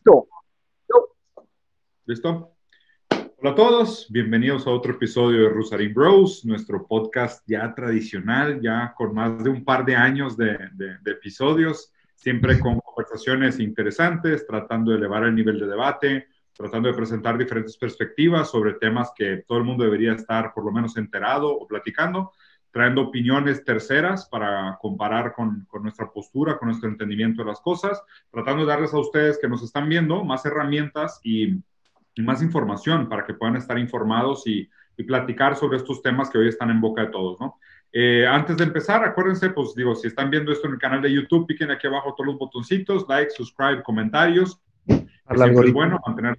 [0.00, 0.28] Listo.
[2.06, 2.56] ¿Listo?
[3.36, 8.94] Hola a todos, bienvenidos a otro episodio de Rusarín Bros, nuestro podcast ya tradicional, ya
[8.96, 14.90] con más de un par de años de, de, episodios, siempre con conversaciones interesantes, tratando
[14.90, 19.58] de elevar el nivel de debate, tratando de presentar diferentes perspectivas sobre temas que todo
[19.58, 22.32] el mundo debería estar por lo menos enterado o platicando
[22.72, 28.02] trayendo opiniones terceras para comparar con, con, nuestra postura, con nuestro entendimiento de las cosas,
[28.30, 31.56] tratando de darles a ustedes que nos están viendo más herramientas y,
[32.14, 36.38] y más información para que puedan estar informados y, y, platicar sobre estos temas que
[36.38, 37.58] hoy están en boca de todos, ¿no?
[37.92, 41.12] Eh, antes de empezar, acuérdense, pues digo, si están viendo esto en el canal de
[41.12, 44.60] YouTube, piquen aquí abajo todos los botoncitos, like, subscribe, comentarios.
[44.86, 46.36] Es bueno mantener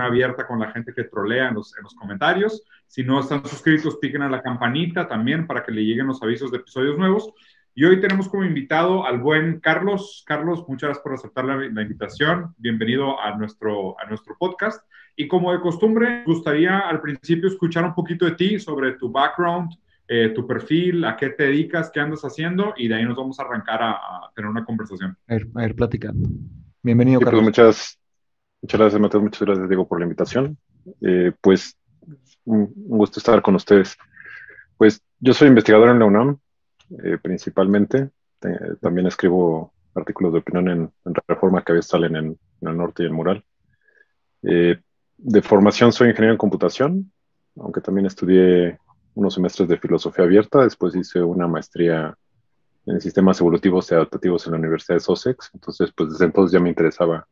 [0.00, 2.62] abierta con la gente que trolea en los, en los comentarios.
[2.86, 6.50] Si no están suscritos, piquen a la campanita también para que le lleguen los avisos
[6.50, 7.32] de episodios nuevos.
[7.74, 10.24] Y hoy tenemos como invitado al buen Carlos.
[10.26, 12.54] Carlos, muchas gracias por aceptar la, la, invitación.
[12.56, 14.82] Bienvenido a nuestro, a nuestro podcast.
[15.14, 19.72] Y como de costumbre, gustaría al principio escuchar un poquito de ti sobre tu background,
[20.08, 23.38] eh, tu perfil, a qué te dedicas, qué andas haciendo, y de ahí nos vamos
[23.40, 25.16] a arrancar a, a tener una conversación.
[25.26, 26.28] A ir, a ir platicando.
[26.82, 27.42] Bienvenido, sí, pues Carlos.
[27.42, 27.98] Pues muchas,
[28.66, 29.20] Muchas gracias, Mateo.
[29.20, 30.58] Muchas gracias, Diego, por la invitación.
[31.00, 31.76] Eh, pues
[32.44, 33.96] un gusto estar con ustedes.
[34.76, 36.38] Pues yo soy investigador en la UNAM,
[37.04, 38.10] eh, principalmente.
[38.80, 43.04] también escribo artículos de opinión en, en Reforma que a veces salen en, el norte
[43.04, 43.44] y en Mural.
[44.42, 44.80] Eh,
[45.16, 47.12] de formación soy ingeniero en computación,
[47.60, 48.80] aunque también estudié
[49.14, 50.64] unos semestres de filosofía abierta.
[50.64, 52.18] Después hice una maestría
[52.84, 55.50] en sistemas evolutivos y adaptativos en la Universidad de Sussex.
[55.54, 57.28] Entonces, pues desde entonces ya me interesaba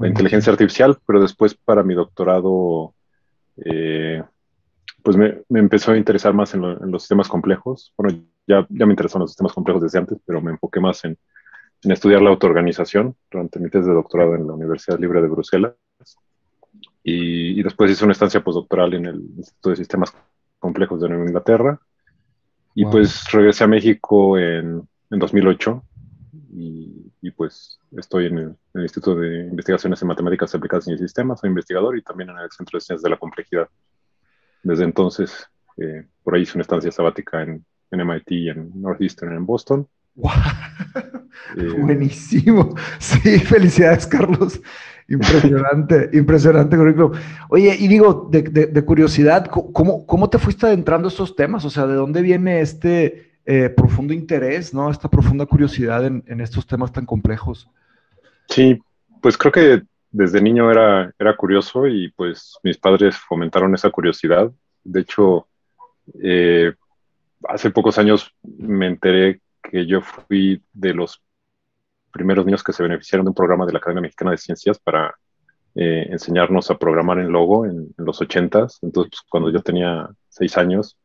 [0.00, 2.94] la inteligencia artificial, pero después para mi doctorado,
[3.56, 4.22] eh,
[5.02, 7.92] pues me, me, empezó a interesar más en, lo, en, los sistemas complejos.
[7.96, 11.18] Bueno, ya, ya me interesaron los sistemas complejos desde antes, pero me enfoqué más en,
[11.82, 15.74] en estudiar la autoorganización durante mi tesis de doctorado en la Universidad Libre de Bruselas.
[17.02, 20.14] Y, y después hice una estancia postdoctoral en el Instituto de Sistemas
[20.58, 21.80] Complejos de Nueva Inglaterra.
[22.74, 22.92] Y wow.
[22.92, 25.82] pues regresé a México en, en 2008
[26.52, 30.96] y, y, pues estoy en el, en el, Instituto de Investigaciones en Matemáticas Aplicadas y
[30.96, 33.68] Sistemas, soy investigador y también en el Centro de Ciencias de la Complejidad.
[34.62, 39.34] Desde entonces, eh, por ahí hice una estancia sabática en, en MIT y en Northeastern
[39.34, 39.88] en Boston.
[40.14, 40.30] ¡Wow!
[41.56, 42.74] Eh, Buenísimo.
[42.98, 44.60] Sí, felicidades, Carlos.
[45.08, 47.12] Impresionante, impresionante currículum.
[47.48, 51.64] Oye, y digo, de, de, de, curiosidad, ¿cómo, ¿cómo te fuiste adentrando a estos temas?
[51.64, 54.90] O sea, ¿de dónde viene este eh, profundo interés, ¿no?
[54.90, 57.68] Esta profunda curiosidad en, estos temas tan complejos.
[58.48, 58.78] Sí,
[59.22, 64.50] pues creo que desde niño era, era curioso y pues mis padres fomentaron esa curiosidad.
[64.84, 65.46] De hecho,
[66.22, 66.74] eh,
[67.48, 71.22] hace pocos años me enteré que yo fui de los
[72.12, 75.14] primeros niños que se beneficiaron de un programa de la Academia Mexicana de Ciencias para
[75.76, 78.78] eh, enseñarnos a programar en Logo en, en los ochentas.
[78.82, 80.98] Entonces, pues, cuando yo tenía seis años,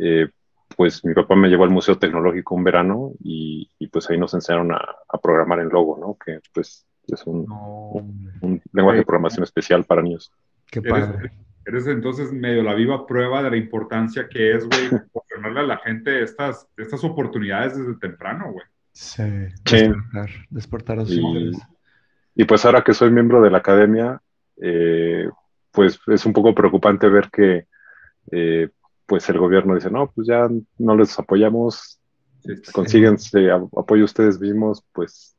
[0.00, 0.28] eh,
[0.76, 4.34] pues mi papá me llevó al Museo Tecnológico un verano y, y pues ahí nos
[4.34, 6.16] enseñaron a, a, programar en Logo, ¿no?
[6.24, 7.90] Que pues es un, no.
[7.92, 10.32] un, un lenguaje de programación especial para niños.
[10.70, 11.18] Qué padre.
[11.18, 11.32] Eres,
[11.66, 15.78] eres, entonces medio la viva prueba de la importancia que es, güey, proporcionarle a la
[15.78, 18.64] gente estas, estas oportunidades desde temprano, güey.
[18.92, 19.22] Sí,
[19.64, 20.36] despertar, sí.
[20.50, 21.52] despertar a sus y,
[22.34, 24.20] y pues ahora que soy miembro de la academia,
[24.60, 25.28] eh,
[25.70, 27.66] pues es un poco preocupante ver que
[28.30, 28.68] eh,
[29.12, 32.00] pues el gobierno dice, no, pues ya no les apoyamos,
[32.42, 32.72] sí, sí.
[32.72, 35.36] consíguense apoyo ustedes mismos, pues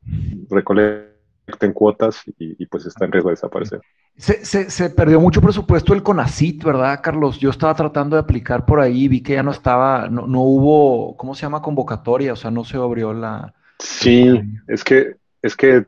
[0.48, 3.80] recolecten cuotas y, y, pues está en riesgo de desaparecer.
[4.16, 7.40] Se, se, se, perdió mucho presupuesto el CONACIT, ¿verdad, Carlos?
[7.40, 11.16] Yo estaba tratando de aplicar por ahí, vi que ya no estaba, no, no hubo,
[11.16, 11.60] ¿cómo se llama?
[11.60, 13.54] Convocatoria, o sea, no se abrió la...
[13.80, 15.84] Sí, es que, es que,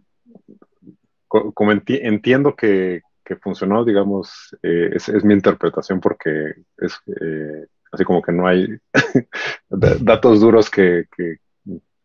[1.29, 7.67] como enti entiendo que, que funcionó, digamos, eh, es, es, mi interpretación porque es eh,
[7.97, 8.67] así como que no hay
[9.69, 11.37] datos duros que, que,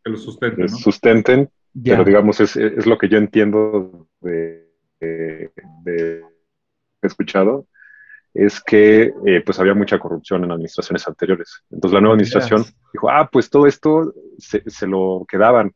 [0.04, 0.78] que lo sustenten, ¿no?
[0.78, 1.96] sustenten yeah.
[1.96, 4.68] pero digamos, es, es, lo que yo entiendo de,
[5.00, 5.52] de,
[5.84, 6.24] de
[7.02, 7.68] he escuchado,
[8.34, 11.64] es que eh, pues había mucha corrupción en administraciones anteriores.
[11.70, 12.76] Entonces la nueva administración yes.
[12.94, 15.74] dijo, ah, pues todo esto se, se lo quedaban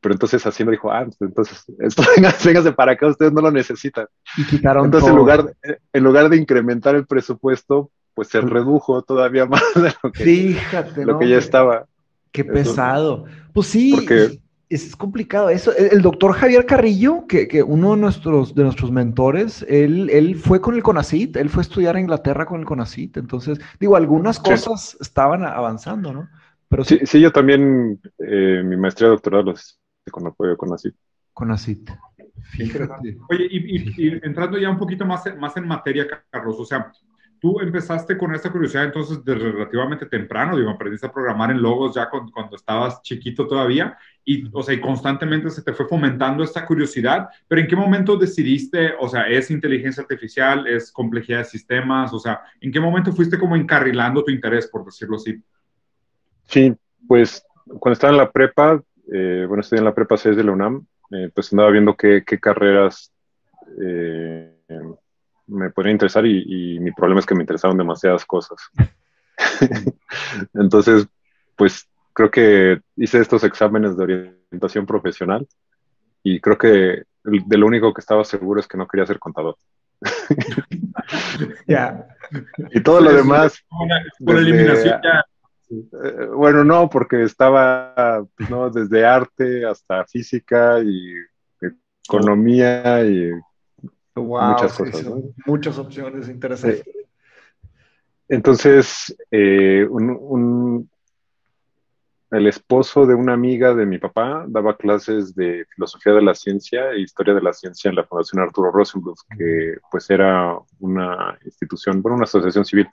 [0.00, 2.02] pero entonces Hacienda dijo, ah, entonces, esto,
[2.44, 4.06] véngase para acá, ustedes no lo necesitan.
[4.36, 5.10] Y quitaron Entonces, todo.
[5.10, 5.56] en lugar,
[5.92, 11.06] en lugar de incrementar el presupuesto, pues se redujo todavía más de lo que, Fíjate,
[11.06, 11.18] lo ¿no?
[11.20, 11.86] que ya estaba.
[12.32, 13.26] Qué pesado.
[13.52, 15.50] Pues sí, porque, es complicado.
[15.50, 20.34] Eso, el doctor Javier Carrillo, que, que, uno de nuestros, de nuestros mentores, él, él
[20.34, 23.18] fue con el CONACIT, él fue a estudiar a Inglaterra con el CONACIT.
[23.18, 24.96] Entonces, digo, algunas cosas sí.
[25.00, 26.28] estaban avanzando, ¿no?
[26.68, 29.78] Pero sí, sí, yo también, eh, mi maestría de doctorado los
[30.10, 30.96] con apoyo con ACIT.
[31.32, 31.88] Con ACIT.
[33.30, 36.90] Oye, y, entrando ya un poquito más, más en materia, Carlos, o sea,
[37.40, 41.94] tú empezaste con esta curiosidad entonces desde relativamente temprano, digo, aprendiste a programar en logos
[41.94, 46.66] ya cuando estabas chiquito todavía y, o sea, y constantemente se te fue fomentando esta
[46.66, 52.12] curiosidad, pero ¿en qué momento decidiste, o sea, es inteligencia artificial, es complejidad de sistemas,
[52.12, 55.42] o sea, ¿en qué momento fuiste como encarrilando tu interés, por decirlo así?
[56.44, 56.74] Sí,
[57.06, 57.42] pues
[57.78, 60.86] cuando estaba en la prepa, eh, bueno, estudié en la prepa 6 de la UNAM,
[61.10, 63.10] eh, pues andaba viendo qué, carreras
[63.80, 64.54] eh,
[65.48, 68.58] me podrían interesar y, mi problema es que me interesaron demasiadas cosas.
[70.54, 71.06] Entonces,
[71.56, 75.46] pues creo que hice estos exámenes de orientación profesional
[76.22, 79.56] y creo que de lo único que estaba seguro es que no quería ser contador.
[81.66, 82.06] Ya.
[82.72, 83.64] Y todo lo demás.
[84.24, 85.24] Por, eliminación ya.
[85.70, 88.70] Eh, bueno, no, porque estaba ¿no?
[88.70, 91.14] desde arte hasta física y
[92.06, 93.30] economía y
[94.22, 95.06] muchas cosas.
[95.46, 96.84] Muchas opciones interesantes.
[98.28, 99.86] entonces, eh,
[102.30, 106.90] el esposo de una amiga de mi papá daba clases de filosofía de la ciencia
[106.90, 112.02] e historia de la ciencia en la Fundación Arturo Rosenbluth, que pues era una institución,
[112.02, 112.88] bueno, una asociación civil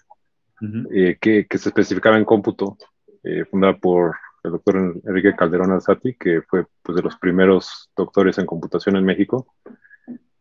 [0.93, 2.77] eh, que, se especificaba en cómputo,
[3.23, 8.37] eh, fundada por el doctor Enrique Calderón Alzati, que fue pues, de los primeros doctores
[8.37, 9.47] en computación en México.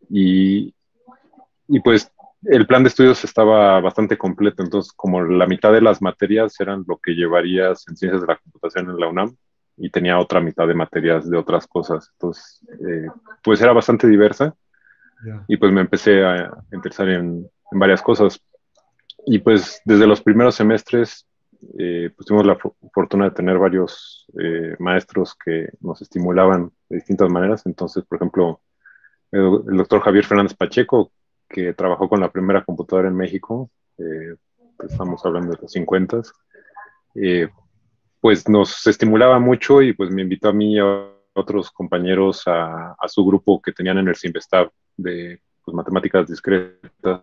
[0.09, 0.74] Y,
[1.69, 2.11] y pues
[2.47, 6.85] el plan de estudios estaba bastante completo, entonces como la mitad de las materias eran
[6.87, 9.35] lo que llevarías en ciencias de la computación en la UNAM
[9.77, 13.07] y tenía otra mitad de materias de otras cosas, entonces eh,
[13.43, 14.55] pues era bastante diversa
[15.49, 18.39] y pues me empecé a interesar en, varias cosas.
[19.27, 21.27] Y pues desde los primeros semestres
[21.79, 22.59] eh, pues tuvimos la
[22.93, 28.61] fortuna de tener varios eh, maestros que nos estimulaban de distintas maneras, entonces por ejemplo
[29.33, 31.11] el doctor Javier Fernández Pacheco,
[31.55, 34.35] que trabajó con la primera computadora en México, eh,
[34.77, 36.21] pues estamos hablando de los 50,
[37.15, 37.49] eh,
[38.21, 40.85] pues nos estimulaba mucho y pues me invitó a mí y a
[41.33, 47.23] otros compañeros a, su grupo que tenían en el Simvestab de pues, matemáticas discretas.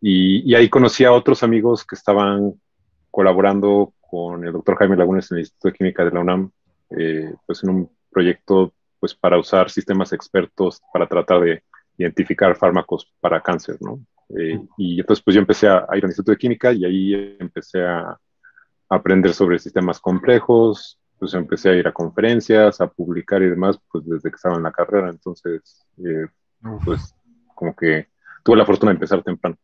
[0.00, 2.60] Y, ahí conocí a otros amigos que estaban
[3.12, 6.50] colaborando con el doctor Jaime Lagunes en el Instituto de Química de la UNAM,
[6.98, 11.62] eh, pues en un proyecto pues para usar sistemas expertos para tratar de
[12.00, 14.00] identificar fármacos para cáncer, ¿no?
[14.38, 17.82] Eh, y entonces pues yo empecé a, ir al Instituto de Química y ahí empecé
[17.84, 18.18] a,
[18.92, 24.04] aprender sobre sistemas complejos, pues empecé a ir a conferencias, a publicar y demás, pues
[24.04, 26.26] desde que estaba en la carrera, entonces eh,
[26.84, 27.14] pues
[27.54, 28.08] como que
[28.42, 29.56] tuve la fortuna de empezar temprano.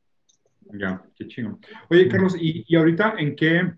[0.78, 1.58] Ya, qué chingo.
[1.90, 3.72] Oye, Carlos, ¿y, y ahorita en qué,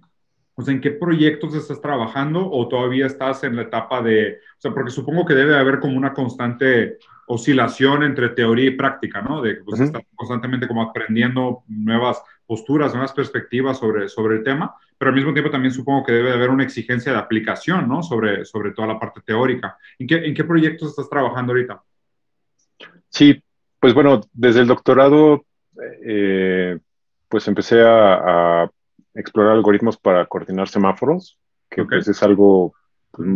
[0.54, 4.60] o sea, ¿en qué proyectos estás trabajando o todavía estás en la etapa de, o
[4.60, 9.40] sea, porque supongo que debe haber como una constante oscilación entre teoría y práctica, ¿no?
[9.40, 15.10] De pues, estar constantemente como aprendiendo nuevas posturas, nuevas perspectivas sobre, sobre el tema, pero
[15.10, 18.02] al mismo tiempo también supongo que debe haber una exigencia de aplicación, ¿no?
[18.02, 19.76] Sobre, sobre toda la parte teórica.
[19.98, 21.82] ¿En qué, en qué proyectos estás trabajando ahorita?
[23.10, 23.42] Sí,
[23.78, 25.44] pues bueno, desde el doctorado,
[26.04, 26.78] eh,
[27.28, 28.70] pues empecé a,
[29.14, 32.72] explorar algoritmos para coordinar semáforos, que pues es algo
[33.10, 33.28] pues,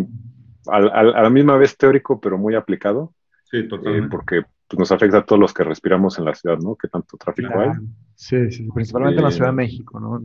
[0.68, 3.12] a, a, la misma vez teórico, pero muy aplicado.
[3.52, 4.08] Sí, eh, totalmente.
[4.08, 6.74] porque pues, nos afecta a todos los que respiramos en la ciudad, ¿no?
[6.74, 7.70] Que tanto tráfico hay.
[8.14, 10.22] Sí, sí, principalmente en la Ciudad de eh, México, ¿no?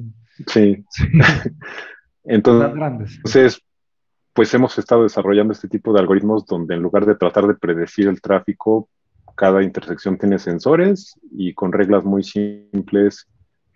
[0.48, 0.86] Sí.
[2.24, 3.62] entonces,
[4.34, 8.08] pues hemos estado desarrollando este tipo de algoritmos donde en lugar de tratar de predecir
[8.08, 8.90] el tráfico,
[9.36, 13.28] cada intersección tiene sensores y con reglas muy simples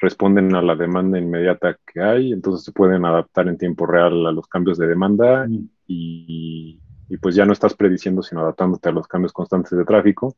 [0.01, 4.31] responden a la demanda inmediata que hay, entonces se pueden adaptar en tiempo real a
[4.31, 5.69] los cambios de demanda mm.
[5.87, 6.80] y,
[7.11, 10.37] y pues ya no estás prediciendo, sino adaptándote a los cambios constantes de tráfico.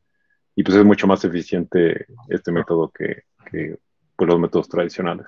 [0.56, 3.78] Y pues es mucho más eficiente este método que, que
[4.16, 5.26] pues, los métodos tradicionales.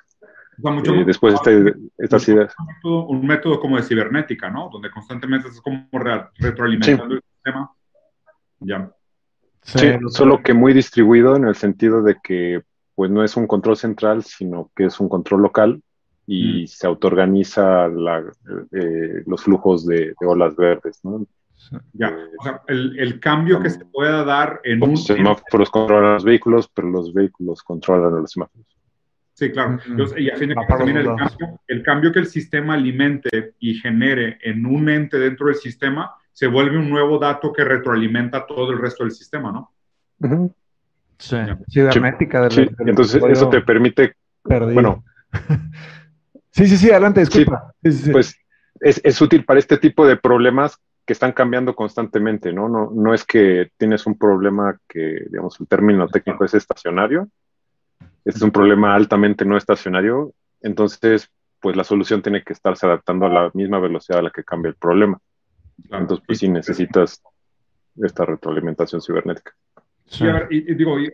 [0.58, 2.52] Eh, después este, estas ideas.
[2.82, 4.70] Un método, como de cibernética, ¿no?
[4.72, 7.70] Donde constantemente estás como retroalimentando el sistema.
[8.58, 8.90] Ya.
[9.62, 12.62] Sí, solo que muy distribuido en el sentido de que
[12.96, 15.80] pues no es un control central, sino que es un control local
[16.26, 16.66] y mm.
[16.66, 18.24] se autoorganiza la,
[18.72, 21.24] eh, los flujos de, de, olas verdes, ¿no?
[21.92, 24.90] Ya, o sea, el, el cambio que se pueda dar en un...
[24.90, 28.66] Los semáforos controlan los vehículos, pero los vehículos controlan a los semáforos.
[29.34, 29.78] Sí, claro.
[30.16, 33.74] y a fin de cuentas también el cambio, el cambio que el sistema alimente y
[33.74, 38.72] genere en un ente dentro del sistema se vuelve un nuevo dato que retroalimenta todo
[38.72, 39.72] el resto del sistema, ¿no?
[41.18, 41.36] Sí,
[41.70, 42.48] cibernética.
[42.50, 45.04] Sí, entonces eso te permite, bueno...
[46.50, 47.74] sí, sí, sí, adelante, disculpa.
[48.12, 48.36] pues
[48.80, 52.68] es, es útil para este tipo de problemas que están cambiando constantemente, ¿no?
[52.68, 52.90] ¿no?
[52.92, 57.28] No es que tienes un problema que, digamos, el término técnico es estacionario,
[58.24, 63.26] este es un problema altamente no estacionario, entonces, pues la solución tiene que estarse adaptando
[63.26, 65.18] a la misma velocidad a la que cambia el problema.
[65.90, 67.22] Entonces, pues sí necesitas
[68.02, 69.52] esta retroalimentación cibernética.
[70.06, 71.10] Sí, a ver, y, digo, y,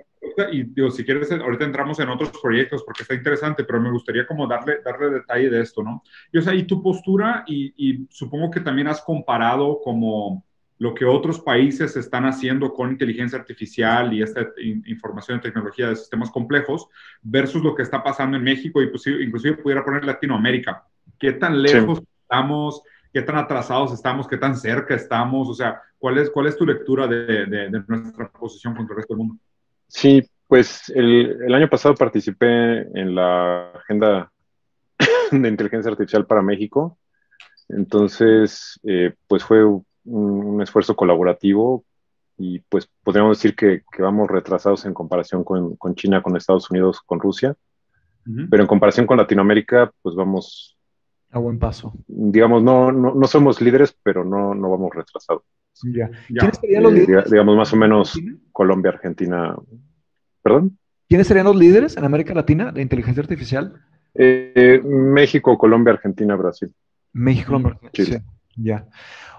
[0.65, 4.47] digo, si quieres, ahorita entramos en otros proyectos porque está interesante, pero me gustaría como
[4.47, 6.03] darle, darle detalle de esto, ¿no?
[6.33, 10.45] Y o sea, y tu postura, y, y supongo que también has comparado como
[10.83, 14.49] lo que otros países están haciendo con inteligencia artificial y esta
[14.87, 16.89] información y tecnología de sistemas complejos
[17.23, 20.85] versus lo que está pasando en México y pues, inclusive pudiera poner Latinoamérica.
[21.21, 22.83] ¿Qué tan lejos estamos?
[23.13, 24.27] ¿Qué tan atrasados estamos?
[24.27, 25.49] ¿Qué tan cerca estamos?
[25.49, 29.15] O sea, ¿cuál es, cuál es tu lectura de, de, nuestra posición contra el resto
[29.15, 29.37] del mundo?
[29.89, 34.33] Sí, pues el, el año pasado participé en la agenda
[35.31, 36.99] de inteligencia artificial para México.
[37.69, 41.85] Entonces, eh, pues fue un, esfuerzo colaborativo
[42.37, 47.21] y pues podríamos decir que, vamos retrasados en comparación con, China, con Estados Unidos, con
[47.21, 47.55] Rusia,
[48.51, 50.77] pero en comparación con Latinoamérica, pues vamos...
[51.33, 51.95] A buen paso.
[52.07, 55.43] Digamos, no, no, somos líderes, pero no, no vamos retrasados.
[55.83, 56.11] Ya.
[56.29, 57.31] ¿Quiénes serían los eh, líderes?
[57.31, 58.21] Digamos, más o menos
[58.53, 59.57] Colombia, Argentina.
[60.43, 60.79] ¿Perdón?
[61.09, 63.73] ¿Quiénes serían los líderes en América Latina de inteligencia artificial?
[64.15, 66.75] Eh, México, Colombia, Argentina, Brasil.
[67.15, 68.23] México, Colombia, Chile.
[68.57, 68.87] Ya.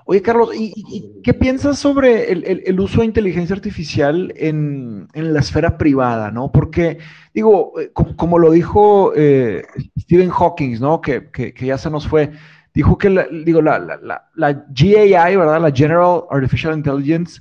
[0.06, 6.30] Oye, Carlos, ¿y, qué piensas sobre el, uso de inteligencia artificial en, la esfera privada,
[6.32, 6.52] no?
[6.52, 6.98] Porque,
[7.34, 9.64] digo, eh, como, lo dijo eh,
[10.00, 11.00] Stephen Hawking, ¿no?
[11.00, 12.32] Que, ya se nos fue,
[12.74, 13.80] dijo que, la, digo, la,
[14.36, 15.62] GAI, ¿verdad?
[15.62, 17.40] La General Artificial Intelligence,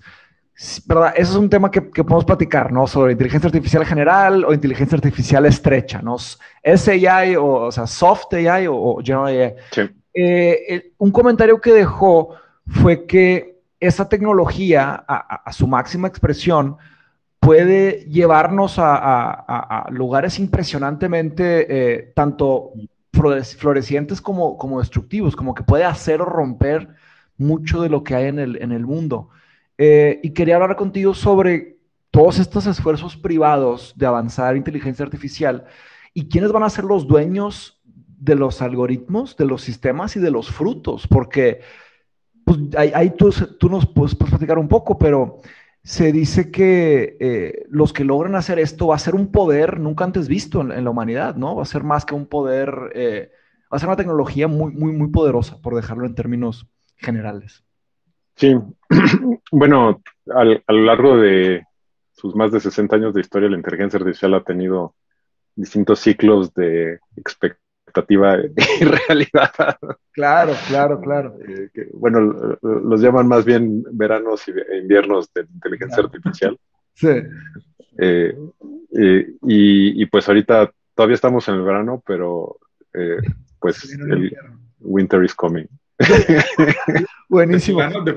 [0.86, 1.14] ¿verdad?
[1.16, 2.86] Eso es un tema que, podemos platicar, ¿no?
[2.86, 6.16] Sobre inteligencia artificial general o inteligencia artificial estrecha, ¿no?
[6.16, 9.54] SAI o, o sea, Soft AI o, General AI.
[9.72, 9.82] Sí.
[10.14, 16.76] Eh, un comentario que dejó fue que esa tecnología, a, su máxima expresión,
[17.40, 22.72] puede llevarnos a, lugares impresionantemente eh, tanto
[23.12, 26.88] florecientes como, destructivos, como que puede hacer o romper
[27.36, 29.30] mucho de lo que hay en el, en el mundo.
[29.78, 31.76] Eh, y quería hablar contigo sobre
[32.12, 35.64] todos estos esfuerzos privados de avanzar inteligencia artificial
[36.14, 40.30] y quiénes van a ser los dueños de los algoritmos, de los sistemas y de
[40.30, 41.60] los frutos, porque
[42.44, 45.40] pues ahí, tú, tú, nos puedes, platicar un poco, pero
[45.82, 50.04] se dice que eh, los que logran hacer esto va a ser un poder nunca
[50.04, 51.56] antes visto en, la humanidad, ¿no?
[51.56, 53.32] Va a ser más que un poder, eh,
[53.64, 57.64] va a ser una tecnología muy, muy, muy poderosa, por dejarlo en términos generales.
[58.36, 58.54] Sí,
[59.52, 61.66] bueno, a lo largo de
[62.12, 64.94] sus más de 60 años de historia, la inteligencia artificial ha tenido
[65.54, 67.00] distintos ciclos de
[67.92, 69.76] expectativa y realidad.
[70.12, 71.36] Claro, claro, claro.
[71.46, 76.58] Eh, bueno, los llaman más bien veranos e inviernos de inteligencia artificial.
[76.94, 77.08] Sí.
[77.96, 78.36] Eh,
[78.98, 82.58] eh, y, pues ahorita todavía estamos en el verano, pero
[83.58, 84.30] pues el
[84.78, 85.64] winter is coming.
[87.30, 87.80] Buenísimo.
[88.04, 88.12] De,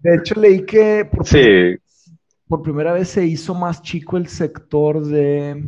[0.00, 1.76] de, hecho, leí que por, sí.
[2.48, 5.62] por primera vez se hizo más chico el sector de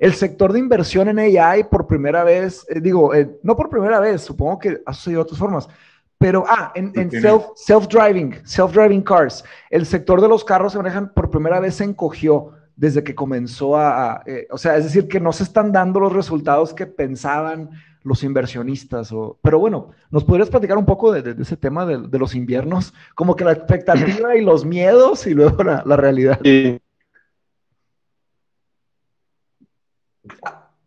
[0.00, 4.00] el sector de inversión en AI por primera vez, eh, digo, eh, no por primera
[4.00, 5.68] vez, supongo que ha sucedido de otras formas,
[6.16, 11.60] pero, ah, en, self-driving, self-driving cars, el sector de los carros se manejan por primera
[11.60, 15.42] vez se encogió desde que comenzó a, eh, o sea, es decir, que no se
[15.42, 17.70] están dando los resultados que pensaban
[18.02, 19.12] los inversionistas.
[19.12, 22.94] O, pero bueno, ¿nos podrías platicar un poco de, ese tema de, los inviernos?
[23.14, 26.40] Como que la expectativa y los miedos y luego la, la realidad.
[26.42, 26.80] Sí.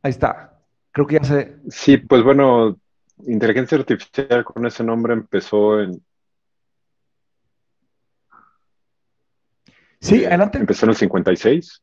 [0.01, 0.59] Ahí está.
[0.91, 1.57] Creo que ya sé.
[1.69, 2.79] Sí, pues bueno,
[3.25, 6.03] inteligencia artificial con ese nombre empezó en.
[9.99, 10.57] Sí, adelante.
[10.57, 11.81] Empezó en el 56.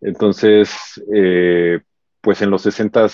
[0.00, 1.80] Entonces, eh,
[2.20, 3.06] pues en los 60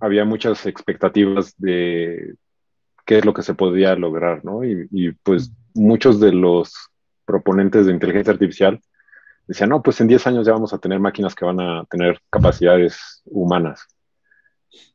[0.00, 2.34] había muchas expectativas de
[3.06, 4.62] qué es lo que se podía lograr, ¿no?
[4.64, 6.90] y pues muchos de los
[7.24, 8.80] proponentes de inteligencia artificial
[9.46, 12.20] decía, no, pues en 10 años ya vamos a tener máquinas que van a tener
[12.30, 13.86] capacidades humanas.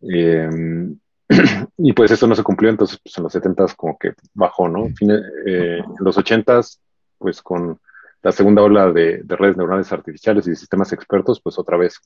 [0.02, 0.98] Em,
[1.78, 4.88] y pues esto no se cumplió, entonces pues en los 70 como que bajó, ¿no?
[5.46, 6.62] Eh, en los 80
[7.18, 7.80] pues con
[8.22, 12.00] la segunda ola de, redes neuronales artificiales y sistemas expertos, pues otra vez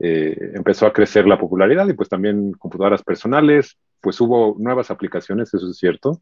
[0.00, 5.54] eh, empezó a crecer la popularidad y pues también computadoras personales, pues hubo nuevas aplicaciones,
[5.54, 6.20] eso es cierto,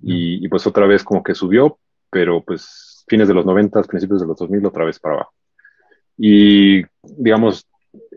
[0.00, 1.78] y, y pues otra vez como que subió,
[2.14, 5.32] pero pues fines de los 90, principios de los 2000, otra vez para abajo.
[6.16, 7.66] Y digamos,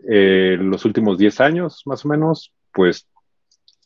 [0.08, 3.08] eh, los últimos 10 años más o menos, pues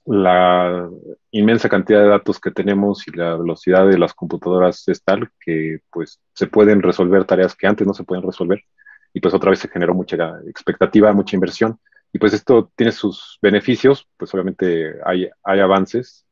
[0.05, 0.87] la
[1.31, 5.79] inmensa cantidad de datos que tenemos y la velocidad de las computadoras es tal que
[5.91, 8.63] pues se pueden resolver tareas que antes no se pueden resolver
[9.15, 10.17] y pues otra vez se generó mucha
[10.47, 11.79] expectativa, mucha inversión
[12.13, 16.27] y pues esto tiene sus beneficios, pues obviamente hay, hay avances,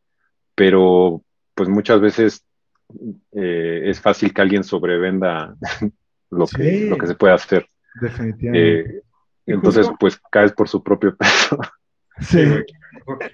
[0.55, 2.45] pero pues muchas veces
[3.33, 5.57] eh, es fácil que alguien sobrevenda
[6.31, 7.67] lo, que, lo que se puede hacer.
[8.01, 8.81] Definitivamente.
[8.81, 9.03] Eh,
[9.47, 11.59] entonces, pues caes por su propio peso.
[12.23, 12.43] Sí.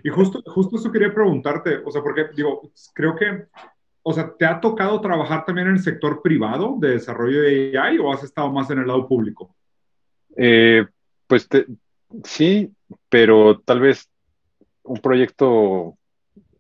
[0.05, 3.47] Y justo, justo eso quería preguntarte, o sea, porque digo, creo que,
[4.05, 7.99] o sea, ¿te ha tocado trabajar también en el sector privado de desarrollo de AI
[7.99, 9.57] o has estado más en el lado público?
[10.37, 10.87] Eh,
[11.27, 11.49] pues
[12.23, 12.73] sí,
[13.09, 14.09] pero tal vez
[14.85, 15.99] un proyecto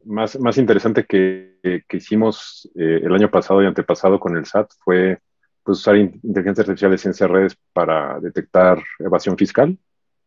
[0.04, 1.55] más, más interesante que,
[1.88, 5.20] que hicimos eh, el año pasado y antepasado con el SAT fue
[5.62, 9.76] pues, usar inteligencia artificial de ciencia de redes para detectar evasión fiscal.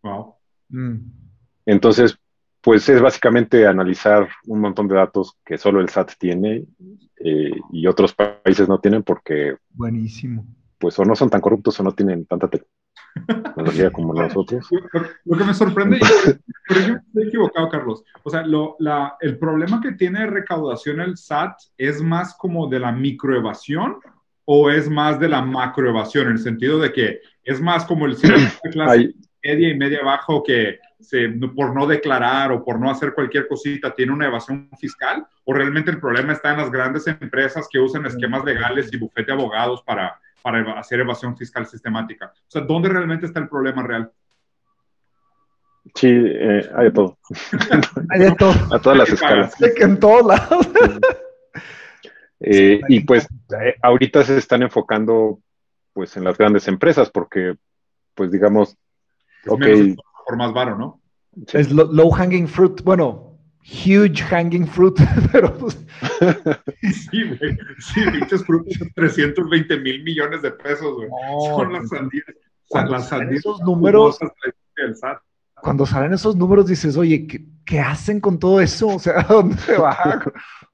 [0.03, 0.36] Wow.
[0.69, 0.98] Mm.
[1.65, 2.17] Entonces,
[2.62, 6.65] pues es básicamente analizar un montón de datos que solo el SAT tiene
[7.24, 9.55] eh, y otros países no tienen porque...
[9.69, 10.46] Buenísimo.
[10.77, 12.78] Pues o no son tan corruptos o no tienen tanta tecnología
[13.92, 14.68] como nosotros.
[15.25, 16.00] Lo que me sorprende,
[16.68, 18.04] por ejemplo, estoy equivocado, Carlos.
[18.24, 22.80] O sea, lo, la, el problema que tiene recaudación el SAT es más como de
[22.80, 23.98] la microevasión
[24.46, 28.16] o es más de la macroevasión, en el sentido de que es más como el
[28.18, 29.13] de clase
[29.44, 33.96] media y media abajo que se, por no declarar o por no hacer cualquier cosita
[33.96, 38.06] tiene una evasión fiscal o realmente el problema está en las grandes empresas que usan
[38.06, 42.34] esquemas legales y bufete de abogados para, para hacer evasión fiscal sistemática.
[42.34, 44.12] O sea, ¿dónde realmente está el problema real?
[45.96, 47.18] Sí, eh, hay de todo.
[48.09, 48.53] hay de todo.
[48.74, 49.55] A todas las escalas.
[49.61, 50.68] en todos lados.
[52.42, 53.27] Eh, y pues
[53.61, 55.42] eh, ahorita se están enfocando
[55.92, 57.57] pues en las grandes empresas porque
[58.14, 58.77] pues digamos,
[59.46, 59.66] ok.
[60.25, 61.01] Por más varo, ¿no?
[61.51, 63.28] Es low hanging fruit, bueno,
[63.63, 64.98] huge hanging fruit,
[65.31, 65.77] pero pues...
[66.81, 71.09] Sí, güey, sí, dichos frutos de 320 mil millones de pesos, güey.
[71.50, 72.25] Son las sandías.
[72.72, 74.19] Las sandías esos números,
[75.61, 78.87] cuando salen esos números dices, oye, ¿qué, ¿qué, hacen con todo eso?
[78.87, 80.24] O sea, ¿a dónde se va?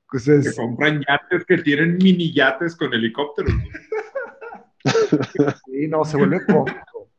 [0.09, 0.49] Pues es...
[0.49, 3.53] Que compran yates que tienen mini yates con helicópteros.
[5.65, 7.09] sí, no, se vuelve cómico.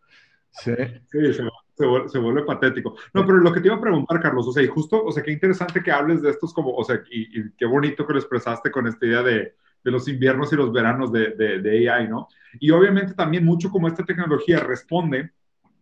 [0.51, 0.73] Sí,
[1.11, 1.43] sí se,
[1.77, 2.97] se, vuelve, patético.
[3.13, 5.23] No, pero lo que te iba a preguntar, Carlos, o sea, y justo, o sea,
[5.23, 8.71] qué interesante que hables de estos como, o sea, y, qué bonito que lo expresaste
[8.71, 12.29] con esta idea de, de los inviernos y los veranos de, de, de, AI, ¿no?
[12.59, 15.33] Y obviamente también mucho como esta tecnología responde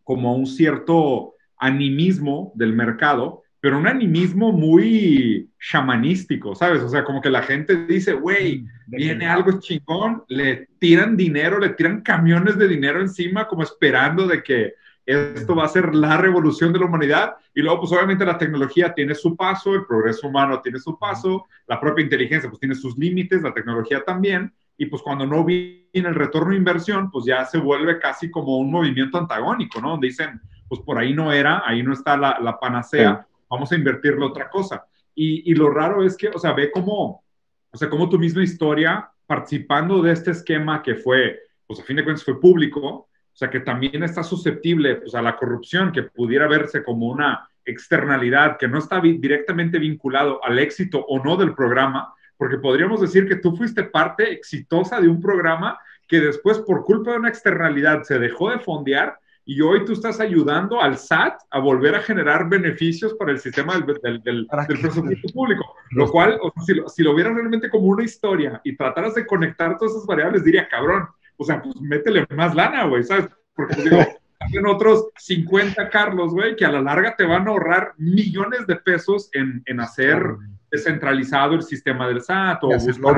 [0.02, 6.82] como a un cierto animismo del mercado, pero un animismo muy chamanístico, ¿sabes?
[6.82, 11.58] O sea, como que la gente dice, güey, mm, viene algo chingón, le tiran dinero,
[11.58, 14.74] le tiran camiones de dinero encima, como esperando de que
[15.06, 17.34] esto va a ser la revolución de la humanidad.
[17.54, 21.46] Y luego, pues obviamente la tecnología tiene su paso, el progreso humano tiene su paso,
[21.66, 24.52] la propia inteligencia pues tiene sus límites, la tecnología también.
[24.76, 28.58] Y pues cuando no viene el retorno de inversión, pues ya se vuelve casi como
[28.58, 29.90] un movimiento antagónico, ¿no?
[29.90, 33.76] Donde dicen, pues por ahí no era, ahí no está la, la panacea vamos a
[33.76, 34.86] invertirle otra cosa.
[35.14, 37.22] Y, lo raro es que, o sea, ve cómo,
[37.70, 41.96] o sea, cómo tu misma historia, participando de este esquema que fue, pues a fin
[41.96, 46.04] de cuentas fue público, o sea, que también está susceptible pues, a la corrupción, que
[46.04, 51.52] pudiera verse como una externalidad que no está directamente vinculado al éxito o no del
[51.52, 56.84] programa, porque podríamos decir que tú fuiste parte exitosa de un programa que después, por
[56.84, 61.40] culpa de una externalidad, se dejó de fondear y hoy tú estás ayudando al SAT
[61.50, 64.46] a volver a generar beneficios para el sistema del, del,
[64.80, 65.74] presupuesto público.
[65.90, 69.76] Lo cual, si, lo, si lo vieras realmente como una historia y trataras de conectar
[69.76, 73.28] todas esas variables, diría, cabrón, o sea, pues métele más lana, güey, ¿sabes?
[73.54, 73.98] Porque pues, digo,
[74.40, 78.76] hacen otros 50 Carlos, güey, que a la larga te van a ahorrar millones de
[78.76, 80.22] pesos en, en hacer
[80.70, 83.16] descentralizado el sistema del SAT o buscar,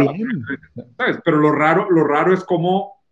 [0.97, 1.19] ¿sabes?
[1.25, 3.03] Pero lo raro, lo raro es cómo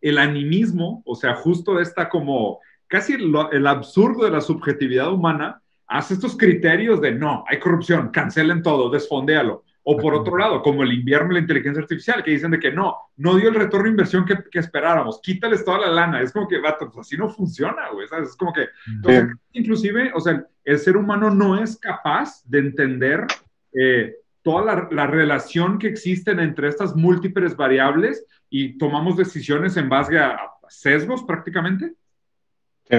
[0.00, 6.14] el animismo, o sea, justo esta como casi el absurdo de la subjetividad humana, hace
[6.14, 9.64] estos criterios de no, hay corrupción, cancelen todo, desfondéalo.
[9.86, 12.72] O por otro lado, como el invierno de la inteligencia artificial, que dicen de que
[12.72, 16.22] no, no dio el retorno de inversión que, esperáramos, quítales toda la lana.
[16.22, 18.30] Es como que, vato, pues así no funciona, güey, ¿sabes?
[18.30, 18.68] Es como que,
[19.52, 23.26] inclusive, o sea, el ser humano no es capaz de entender
[23.74, 30.18] eh, toda la, relación que existen entre estas múltiples variables y tomamos decisiones en base
[30.18, 31.92] a, sesgos prácticamente.
[32.88, 32.96] Sí.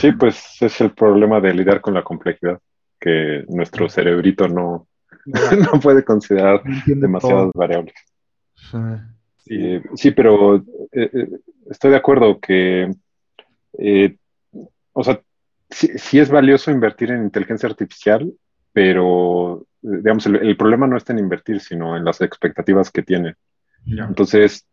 [0.00, 2.60] sí, pues es el problema de lidiar con la complejidad,
[2.98, 4.88] que nuestro cerebrito no,
[5.72, 7.94] no puede considerar demasiadas variables.
[9.44, 9.80] Sí.
[9.94, 10.62] sí, pero eh,
[10.92, 11.28] eh,
[11.70, 12.90] estoy de acuerdo que,
[13.78, 14.16] eh,
[14.92, 15.20] o sea,
[15.70, 18.32] sí, es valioso invertir en inteligencia artificial
[18.72, 23.36] pero, digamos, el, problema no está en invertir, sino en las expectativas que tiene.
[23.86, 24.66] Entonces,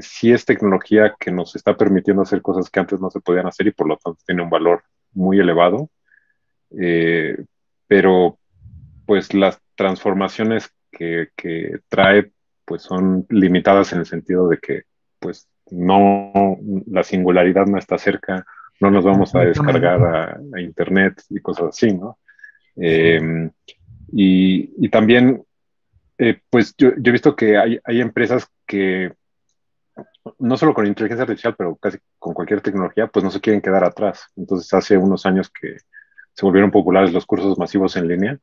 [0.00, 3.66] sí es tecnología que nos está permitiendo hacer cosas que antes no se podían hacer
[3.66, 4.82] y por lo tanto tiene un valor
[5.12, 5.90] muy elevado.
[7.86, 8.38] Pero,
[9.06, 12.32] pues, las transformaciones que, que trae,
[12.64, 14.82] pues, son limitadas en el sentido de que,
[15.18, 18.44] pues, no, la singularidad no está cerca,
[18.80, 22.18] no nos vamos a descargar a, Internet y cosas así, ¿no?
[22.76, 23.50] Eh,
[24.12, 25.42] y, también,
[26.18, 29.12] eh, pues yo, he visto que hay, empresas que,
[30.38, 33.84] no solo con inteligencia artificial, pero casi con cualquier tecnología, pues no se quieren quedar
[33.84, 34.26] atrás.
[34.36, 35.76] Entonces, hace unos años que
[36.32, 38.38] se volvieron populares los cursos masivos en línea,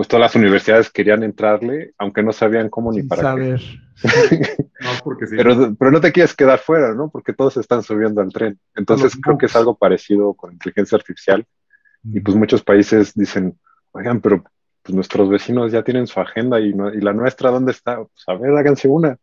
[0.00, 3.60] pues todas las universidades querían entrarle, aunque no sabían cómo ni para saber.
[5.36, 7.10] pero, pero no te quieres quedar fuera, ¿no?
[7.10, 8.58] Porque todos están subiendo al tren.
[8.74, 11.44] Entonces creo que es algo parecido con inteligencia artificial.
[12.02, 13.58] Y pues muchos países dicen,
[13.92, 14.42] oigan, pero
[14.82, 17.96] pues nuestros vecinos ya tienen su agenda y, y la nuestra, ¿dónde está?
[17.96, 19.18] Pues a ver, háganse una.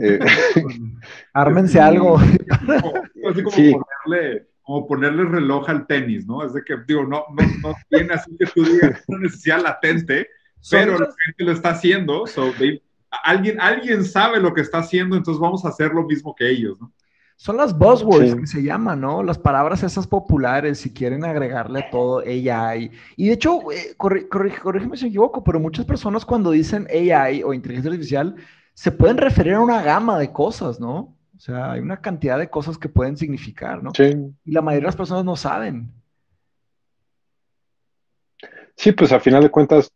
[0.00, 0.18] Eh,
[1.34, 2.16] Ármense algo.
[2.16, 3.74] Así como sí.
[4.06, 6.44] ponerle como ponerle reloj al tenis, ¿no?
[6.44, 10.28] Es de que, digo, no, no, no tiene así que tú digas una necesidad latente,
[10.70, 12.52] pero la gente lo está haciendo, so
[13.24, 16.80] alguien, alguien sabe lo que está haciendo, entonces vamos a hacer lo mismo que ellos,
[16.80, 16.92] ¿no?
[17.36, 19.20] Son las buzzwords que se llaman, ¿no?
[19.24, 22.92] Las palabras esas populares, si quieren agregarle a todo AI.
[23.16, 27.52] Y de hecho, eh, corrígeme si me equivoco, pero muchas personas cuando dicen AI o
[27.52, 28.36] inteligencia artificial,
[28.74, 31.16] se pueden referir a una gama de cosas, ¿no?
[31.42, 33.90] O sea, hay una cantidad de cosas que pueden significar, ¿no?
[33.92, 34.12] Sí.
[34.44, 35.90] Y la mayoría de las personas no saben.
[38.76, 39.90] Sí, pues a final de cuentas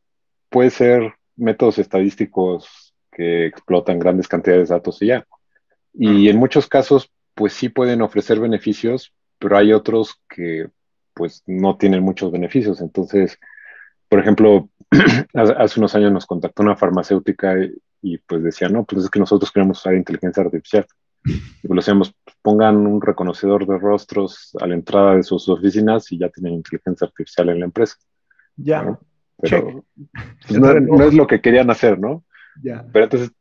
[0.48, 5.24] puede ser métodos estadísticos que explotan grandes cantidades de datos y ya.
[5.94, 10.68] Y en muchos casos, pues sí pueden ofrecer beneficios, pero hay otros que
[11.14, 12.80] pues no tienen muchos beneficios.
[12.80, 13.38] Entonces,
[14.08, 14.68] por ejemplo,
[15.32, 17.54] hace unos años nos contactó una farmacéutica
[18.02, 20.84] y, pues decía, no, pues es que nosotros queremos usar inteligencia artificial.
[21.26, 26.18] Y pues decíamos, pongan un reconocedor de rostros a la entrada de sus oficinas y
[26.18, 27.96] ya tienen inteligencia artificial en la empresa.
[28.56, 28.98] Ya.
[29.38, 29.84] Pero
[30.46, 32.24] pues, no, es lo que querían hacer, ¿no?
[32.62, 32.86] Ya.
[32.92, 33.32] Pero entonces,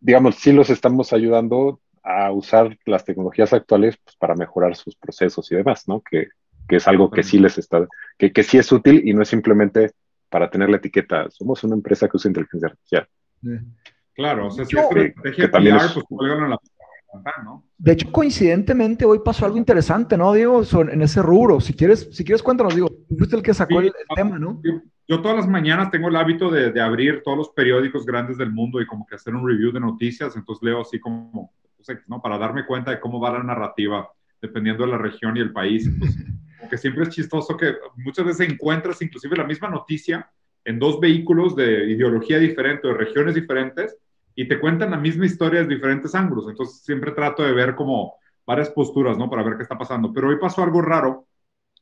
[0.00, 5.50] digamos, sí los estamos ayudando a usar las tecnologías actuales pues, para mejorar sus procesos
[5.52, 6.02] y demás, ¿no?
[6.02, 6.28] Que,
[6.68, 7.86] que es algo que sí les está,
[8.18, 9.92] que, que, sí es útil y no es simplemente
[10.28, 13.08] para tener la etiqueta, somos una empresa que usa inteligencia artificial.
[14.14, 14.86] Claro, o sea, si es
[15.36, 16.58] que, también es, pues la
[17.78, 20.62] de hecho, coincidentemente, hoy pasó algo interesante, ¿no, Diego?
[20.72, 21.60] en ese rubro.
[21.60, 24.60] Si quieres, si quieres cuéntanos, digo, fuiste el que sacó el, tema, ¿no?
[25.06, 28.80] Yo, todas las mañanas tengo el hábito de, abrir todos los periódicos grandes del mundo
[28.80, 31.52] y como que hacer un review de noticias, entonces leo así como,
[32.08, 32.22] ¿no?
[32.22, 34.08] Para darme cuenta de cómo va la narrativa,
[34.40, 35.86] dependiendo de la región y el país.
[35.86, 36.24] Entonces,
[36.58, 40.30] como que siempre es chistoso que muchas veces encuentras inclusive la misma noticia
[40.64, 43.98] en dos vehículos de ideología diferente o de regiones diferentes,
[44.34, 46.46] y te cuentan la misma historia desde diferentes ángulos.
[46.48, 48.14] Entonces siempre trato de ver como
[48.46, 49.30] varias posturas, ¿no?
[49.30, 50.12] Para ver qué está pasando.
[50.12, 51.26] Pero hoy pasó algo raro,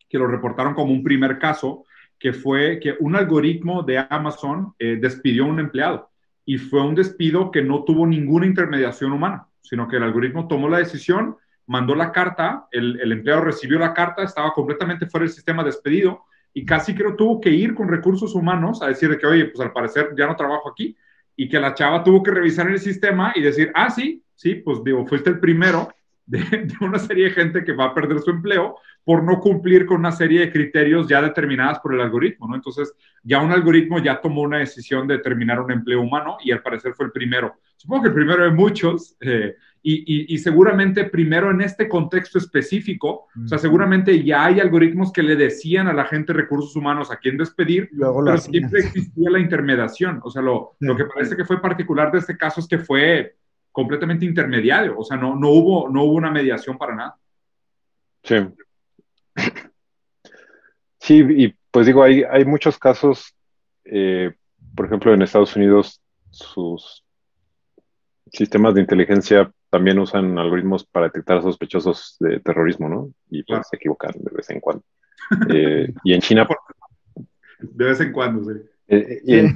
[0.09, 1.85] que lo reportaron como un primer caso,
[2.19, 6.11] que fue que un algoritmo de Amazon eh, despidió a un empleado.
[6.45, 10.69] Y fue un despido que no tuvo ninguna intermediación humana, sino que el algoritmo tomó
[10.69, 11.37] la decisión,
[11.67, 16.25] mandó la carta, el, el empleado recibió la carta, estaba completamente fuera del sistema despedido
[16.53, 19.73] y casi creo tuvo que ir con recursos humanos a decir que, oye, pues al
[19.73, 20.97] parecer ya no trabajo aquí
[21.37, 24.83] y que la chava tuvo que revisar el sistema y decir, ah, sí, sí, pues
[24.85, 25.89] digo, fuiste el primero
[26.27, 29.99] de, una serie de gente que va a perder su empleo por no cumplir con
[29.99, 32.55] una serie de criterios ya determinadas por el algoritmo, ¿no?
[32.55, 36.63] Entonces, ya un algoritmo ya tomó una decisión de terminar un empleo humano y al
[36.63, 37.57] parecer fue el primero.
[37.77, 43.49] Supongo que el primero de muchos, eh, y, seguramente primero en este contexto específico, o
[43.49, 47.37] sea, seguramente ya hay algoritmos que le decían a la gente recursos humanos a quién
[47.37, 50.21] despedir, pero siempre existía la intermediación.
[50.23, 53.35] O sea, lo, lo, que parece que fue particular de este caso es que fue
[53.73, 57.17] completamente intermediario, o sea, no, no, hubo, no hubo una mediación para nada.
[58.23, 58.37] Sí.
[61.01, 63.35] Sí, y pues digo, hay, hay muchos casos,
[63.85, 64.33] eh,
[64.77, 67.05] por ejemplo, en Estados Unidos, sus
[68.31, 73.11] sistemas de inteligencia también usan algoritmos para detectar sospechosos de terrorismo, ¿no?
[73.31, 74.85] Y pues se equivocan de vez en cuando.
[75.49, 76.47] Eh, y en China...
[77.59, 78.61] De vez en cuando, sí.
[78.89, 79.49] Eh,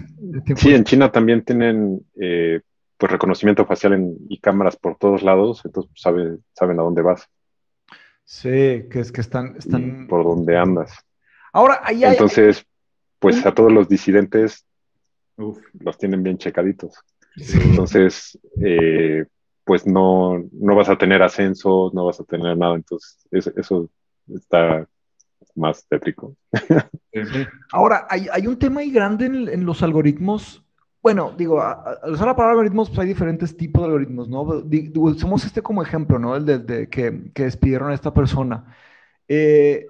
[0.57, 2.63] sí, en China también tienen eh,
[2.97, 7.29] pues reconocimiento facial y cámaras por todos lados, entonces pues, saben, saben a dónde vas.
[8.25, 9.57] Sí, que es que están...
[9.59, 10.07] están...
[10.07, 10.99] Por dónde andas.
[11.53, 12.13] Ahora, ahí hay...
[12.13, 12.65] Entonces,
[13.19, 14.65] pues a todos los disidentes
[15.37, 16.95] los tienen bien checaditos.
[17.37, 19.27] Entonces, eh,
[19.67, 22.77] pues no, no vas a tener ascenso, no vas a tener nada.
[22.77, 23.19] Entonces,
[23.57, 23.91] eso,
[24.33, 24.87] está
[25.57, 26.37] más tétrico.
[27.73, 30.65] Ahora, hay, un tema ahí grande en, los algoritmos.
[31.03, 34.43] Bueno, digo, al usar la palabra algoritmos, pues hay diferentes tipos de algoritmos, ¿no?
[34.95, 36.37] Usamos este como ejemplo, ¿no?
[36.37, 38.73] El de, que, que, despidieron a esta persona.
[39.27, 39.85] Eh,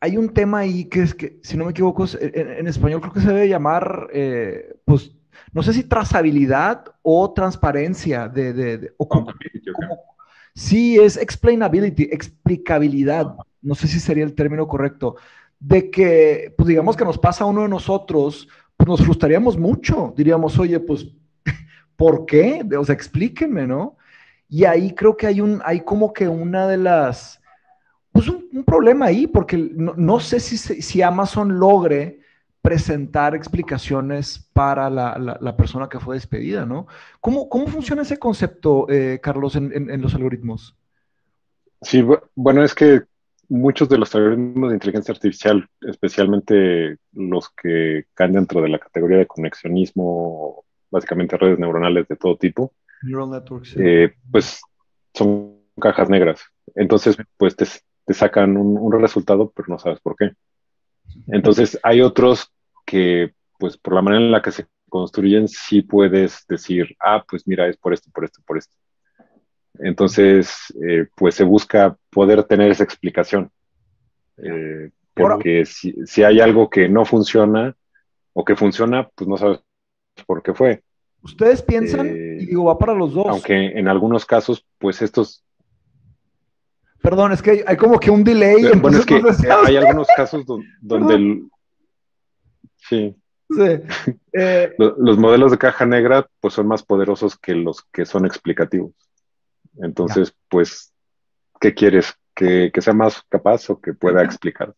[0.00, 3.20] hay un tema ahí que es que, si no me equivoco, en, español creo que
[3.20, 5.12] se debe llamar, eh, pues,
[5.54, 9.32] no sé si trazabilidad o transparencia de, de, o como,
[10.52, 15.14] sí, es explainability, explicabilidad, no sé si sería el término correcto,
[15.60, 20.12] de que, pues digamos que nos pasa a uno de nosotros, pues nos frustraríamos mucho,
[20.16, 21.06] diríamos, oye, pues,
[21.96, 22.66] ¿por qué?
[22.76, 23.96] O sea, explíquenme, ¿no?
[24.48, 27.40] Y ahí creo que hay un, hay como que una de las,
[28.10, 32.23] pues un, problema ahí, porque no, sé si, si Amazon logre
[32.64, 36.86] presentar explicaciones para la, persona que fue despedida, ¿no?
[37.20, 40.74] ¿Cómo, cómo funciona ese concepto, eh, Carlos, en, los algoritmos?
[41.82, 42.02] Sí,
[42.34, 43.02] bueno, es que
[43.50, 49.18] muchos de los algoritmos de inteligencia artificial, especialmente los que caen dentro de la categoría
[49.18, 52.72] de conexionismo, básicamente redes neuronales de todo tipo,
[53.76, 54.62] eh, pues
[55.12, 56.40] son cajas negras.
[56.74, 57.66] Entonces, pues te,
[58.14, 60.32] sacan un resultado, pero no sabes por qué.
[61.28, 62.53] Entonces, hay otros
[62.94, 67.44] que, pues, por la manera en la que se construyen, sí puedes decir, ah, pues
[67.44, 68.76] mira, es por esto, por esto, por esto.
[69.80, 73.50] Entonces, eh, pues se busca poder tener esa explicación.
[74.36, 77.74] Eh, porque si, si, hay algo que no funciona
[78.32, 79.58] o que funciona, pues no sabes
[80.24, 80.84] por qué fue.
[81.22, 83.26] Ustedes piensan, eh, y digo, va para los dos.
[83.26, 85.44] Aunque en algunos casos, pues estos
[87.02, 88.62] Perdón, es que hay, como que un delay.
[88.80, 90.44] Bueno, es que hay algunos casos
[90.80, 91.42] donde,
[92.88, 93.16] sí.
[93.58, 98.92] Eh, los, modelos de caja negra pues son más poderosos que los que son explicativos.
[99.76, 100.92] Entonces, pues,
[101.60, 102.14] ¿qué quieres?
[102.34, 104.74] ¿Que, sea más capaz o que pueda explicar?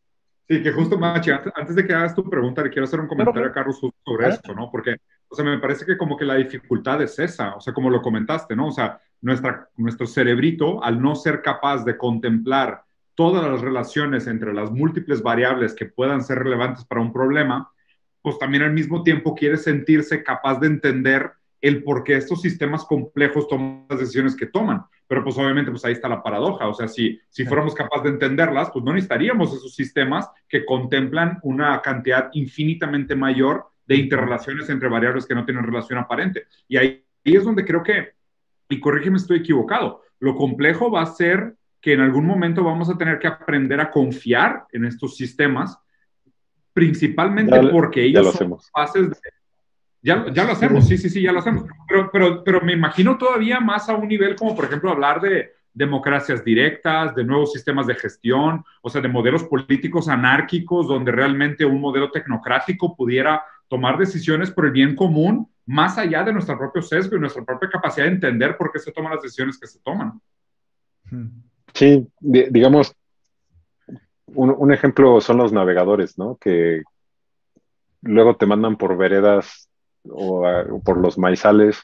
[0.49, 3.49] Sí, que justo, Machi, antes, de que hagas tu pregunta, le quiero hacer un comentario
[3.49, 4.71] a Carlos sobre esto, ¿no?
[4.71, 4.97] Porque,
[5.29, 8.01] o sea, me parece que como que la dificultad es esa, o sea, como lo
[8.01, 8.69] comentaste, ¿no?
[8.69, 12.83] O sea, nuestra, nuestro cerebrito, al no ser capaz de contemplar
[13.17, 17.73] todas las relaciones entre las múltiples variables que puedan ser relevantes para un problema,
[18.27, 22.85] pues también al mismo tiempo quiere sentirse capaz de entender el por qué estos sistemas
[22.85, 24.83] complejos toman las decisiones que toman.
[25.07, 28.11] Pero pues obviamente pues ahí está la paradoja, o sea, si, si fuéramos capaces de
[28.11, 34.89] entenderlas, pues no necesitaríamos esos sistemas que contemplan una cantidad infinitamente mayor de interrelaciones entre
[34.89, 36.47] variables que no tienen relación aparente.
[36.67, 38.17] Y ahí, ahí es donde creo que
[38.69, 40.03] y corrígeme, estoy equivocado.
[40.19, 43.93] Lo complejo va a ser que en algún momento vamos a tener que aprender a
[43.93, 45.79] confiar en estos sistemas,
[46.77, 49.17] principalmente porque ellos son capaces de...
[50.03, 51.65] Ya, ya, lo hacemos, sí, sí, sí, ya lo hacemos.
[51.89, 55.53] Pero, pero, pero me imagino todavía más a un nivel como, por ejemplo, hablar de
[55.73, 61.65] democracias directas, de nuevos sistemas de gestión, o sea, de modelos políticos anárquicos, donde realmente
[61.65, 66.83] un modelo tecnocrático pudiera tomar decisiones por el bien común más allá de nuestro propio
[66.83, 69.81] sesgo y nuestra propia capacidad de entender por qué se toman las decisiones que se
[69.81, 70.21] toman.
[71.73, 72.95] Sí, digamos,
[74.27, 76.37] un, ejemplo son los navegadores, ¿no?
[76.37, 76.83] Que
[78.03, 79.69] luego te mandan por veredas
[80.09, 80.45] o,
[80.85, 81.83] por los maizales.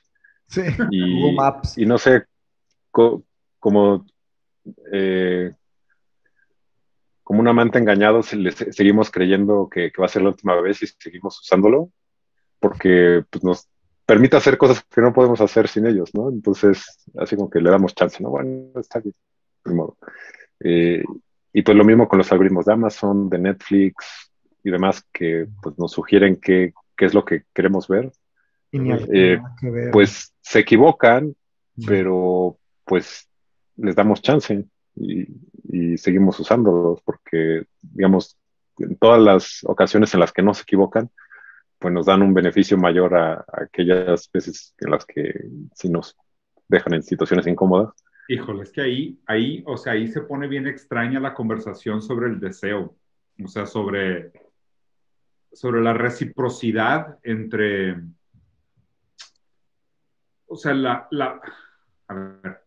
[0.48, 1.78] Sí, y, Maps.
[1.78, 2.24] Y no sé,
[2.90, 4.04] como,
[4.92, 5.52] eh,
[7.22, 10.86] como un amante engañado, seguimos creyendo que, que, va a ser la última vez y
[10.86, 11.90] seguimos usándolo,
[12.58, 13.68] porque pues, nos
[14.04, 16.28] permite hacer cosas que no podemos hacer sin ellos, ¿no?
[16.28, 16.84] Entonces,
[17.16, 18.30] así como que le damos chance, ¿no?
[18.30, 19.14] Bueno, está bien,
[19.64, 19.96] de modo.
[20.60, 21.02] Eh,
[21.52, 24.30] y pues lo mismo con los algoritmos de Amazon, de Netflix
[24.64, 28.12] y demás que pues, nos sugieren qué, es lo que queremos ver.
[28.70, 29.40] Eh,
[29.90, 31.34] pues se equivocan,
[31.84, 33.28] pero pues
[33.76, 35.26] les damos chance y,
[35.64, 38.38] y seguimos usándolos porque, digamos,
[38.78, 41.10] en todas las ocasiones en las que no se equivocan,
[41.78, 45.32] pues nos dan un beneficio mayor a, aquellas veces en las que
[45.74, 46.16] sí nos
[46.68, 47.92] dejan en situaciones incómodas.
[48.32, 52.28] Híjole, es que ahí, ahí, o sea, ahí se pone bien extraña la conversación sobre
[52.28, 52.96] el deseo,
[53.44, 54.32] o sea, sobre,
[55.52, 58.00] sobre la reciprocidad entre,
[60.46, 61.42] o sea, la, la,
[62.08, 62.62] a ver,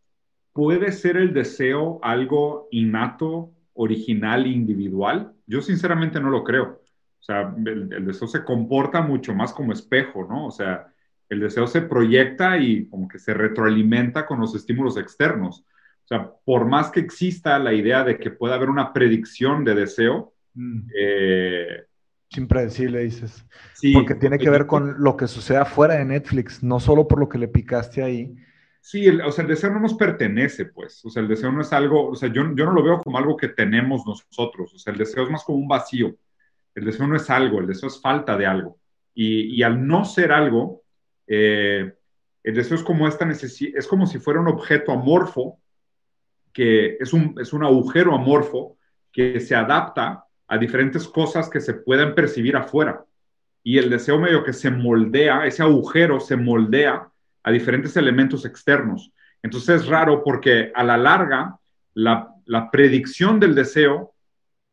[0.53, 5.33] ¿puede ser el deseo algo innato, original, individual?
[5.47, 6.79] Yo sinceramente no lo creo.
[7.19, 10.45] O sea, el, deseo se comporta mucho más como espejo, ¿no?
[10.45, 10.93] O sea,
[11.29, 15.65] el deseo se proyecta y como que se retroalimenta con los estímulos externos.
[16.03, 19.73] O sea, por más que exista la idea de que pueda haber una predicción de
[19.73, 20.81] deseo, mm.
[20.99, 21.85] eh,
[22.37, 23.45] impredecible, dices.
[23.73, 27.19] Sí, porque tiene que ver con lo que sucede afuera de Netflix, no solo por
[27.19, 28.35] lo que le picaste ahí.
[28.81, 31.03] Sí, o sea, el deseo no nos pertenece, pues.
[31.05, 33.17] O sea, el deseo no es algo, o sea, yo, yo no lo veo como
[33.17, 34.75] algo que tenemos nosotros.
[34.75, 36.15] O sea, el deseo es más como un vacío.
[36.75, 38.77] El deseo no es algo, el deseo es falta de algo.
[39.15, 40.83] Y, y al no ser algo,
[41.27, 41.93] eh,
[42.43, 45.59] el deseo es como esta es como si fuera un objeto amorfo,
[46.53, 48.77] que es un, es un agujero amorfo
[49.11, 53.03] que se adapta a diferentes cosas que se puedan percibir afuera.
[53.63, 57.09] Y el deseo medio que se moldea, ese agujero se moldea
[57.43, 59.11] a diferentes elementos externos.
[59.41, 61.57] Entonces es raro porque a la larga
[61.95, 64.13] la, la predicción del deseo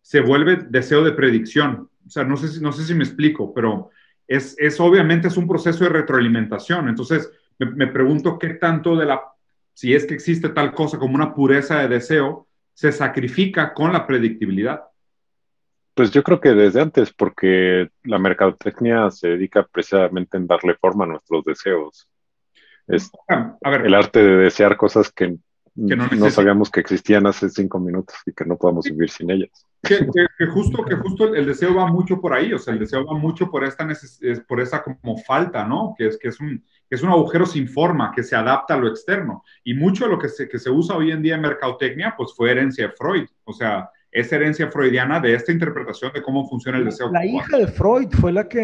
[0.02, 1.88] se vuelve deseo de predicción.
[2.06, 3.90] O sea, no sé si, no sé si me explico, pero
[4.26, 6.88] es, es obviamente es un proceso de retroalimentación.
[6.88, 9.20] Entonces me, me pregunto qué tanto de la,
[9.74, 14.06] si es que existe tal cosa como una pureza de deseo, se sacrifica con la
[14.06, 14.82] predictibilidad.
[15.94, 21.04] Pues yo creo que desde antes, porque la mercadotecnia se dedica precisamente en darle forma
[21.04, 22.08] a nuestros deseos.
[22.87, 25.37] Es a ver, el arte de desear cosas que,
[25.74, 29.66] no, sabíamos que existían hace cinco minutos y que no podamos vivir sin ellas.
[29.82, 33.18] Que, justo, que justo el deseo va mucho por ahí, o sea, el deseo va
[33.18, 33.88] mucho por esta
[34.46, 35.94] por esa como falta, ¿no?
[35.98, 38.76] Que es, que es un, que es un agujero sin forma, que se adapta a
[38.76, 39.42] lo externo.
[39.64, 42.32] Y mucho de lo que se, que se usa hoy en día en mercadotecnia, pues
[42.36, 43.26] fue herencia de Freud.
[43.44, 47.10] O sea, es herencia freudiana de esta interpretación de cómo funciona el deseo.
[47.10, 48.60] La hija de Freud fue la que,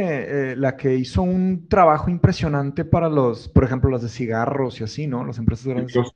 [0.52, 4.84] eh, la que hizo un trabajo impresionante para los, por ejemplo, las de cigarros y
[4.84, 5.24] así, ¿no?
[5.24, 5.96] Las empresas grandes.
[5.96, 6.12] Los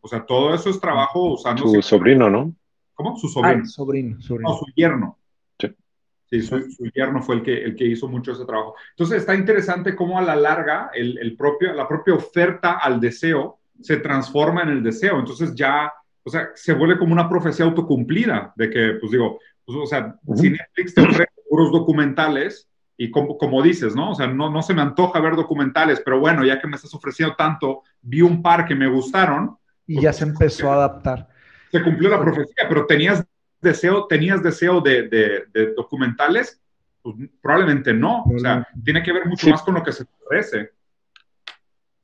[0.00, 1.68] o sea, todo eso es trabajo usando...
[1.68, 2.54] Su sobrino, ¿no?
[3.02, 3.16] ¿Cómo?
[3.16, 3.62] Su sobrino.
[3.64, 4.50] Ah, sobrino, sobrino.
[4.50, 5.18] No, su yerno.
[5.58, 5.68] Sí.
[6.26, 8.74] Sí, su, yerno fue el que, el que hizo mucho ese trabajo.
[8.90, 13.58] Entonces está interesante cómo a la larga el, el propio, la propia oferta al deseo
[13.80, 15.18] se transforma en el deseo.
[15.18, 19.78] Entonces ya o sea, se vuelve como una profecía autocumplida de que, pues digo, pues,
[19.78, 24.10] o sea, si Netflix te ofrece puros documentales y como, como, dices, ¿no?
[24.10, 26.94] O sea, no, no se me antoja ver documentales, pero bueno, ya que me estás
[26.94, 29.56] ofreciendo tanto, vi un par que me gustaron.
[29.86, 31.28] Y ya pues, se empezó a adaptar.
[31.70, 33.24] Se cumplió la profecía, pero tenías
[33.60, 36.60] deseo, tenías deseo de, de, documentales,
[37.02, 38.24] pues probablemente no.
[38.24, 40.70] O sea, tiene que ver mucho más con lo que se ofrece.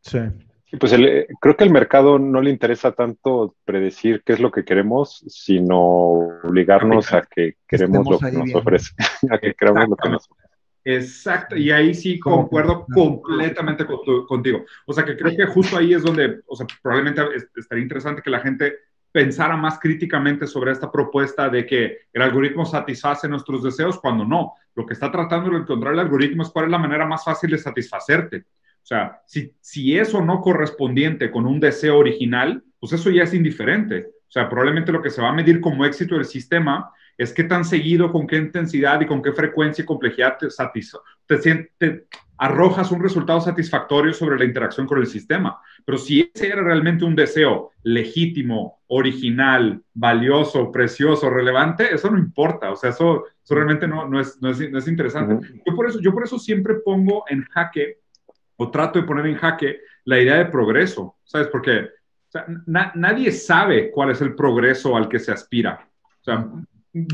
[0.00, 0.18] Sí.
[0.78, 0.92] Pues
[1.40, 5.78] creo que el mercado no le interesa tanto predecir qué es lo que queremos, sino
[5.78, 8.92] obligarnos a que queremos lo que nos ofrece,
[9.30, 10.56] a que creamos lo que nos ofrece.
[10.88, 13.84] Exacto, y ahí sí concuerdo completamente
[14.28, 14.64] contigo.
[14.86, 17.22] O sea, que creo que justo ahí es donde, o sea, probablemente
[17.56, 18.72] estaría interesante que la gente
[19.16, 24.52] pensara más críticamente sobre esta propuesta de que el algoritmo satisface nuestros deseos cuando no.
[24.74, 27.48] Lo que está tratando de encontrar el algoritmo es cuál es la manera más fácil
[27.48, 28.44] de satisfacerte.
[28.82, 33.32] O sea, si, si eso no correspondiente con un deseo original, pues eso ya es
[33.32, 34.04] indiferente.
[34.04, 37.44] O sea, probablemente lo que se va a medir como éxito del sistema es qué
[37.44, 40.48] tan seguido, con qué intensidad y con qué frecuencia y complejidad te,
[41.38, 42.06] te, te,
[42.38, 45.58] arrojas un resultado satisfactorio sobre la interacción con el sistema.
[45.84, 52.70] Pero si ese era realmente un deseo legítimo, original, valioso, precioso, relevante, eso no importa.
[52.70, 55.48] O sea, eso, eso realmente no, no, es, no, es, no es interesante.
[55.66, 58.00] yo, por eso, yo por eso siempre pongo en jaque
[58.56, 61.48] o trato de poner en jaque la idea de progreso, ¿sabes?
[61.48, 61.88] Porque
[62.66, 65.88] nadie sabe cuál es el progreso al que se aspira.
[66.20, 66.50] O sea,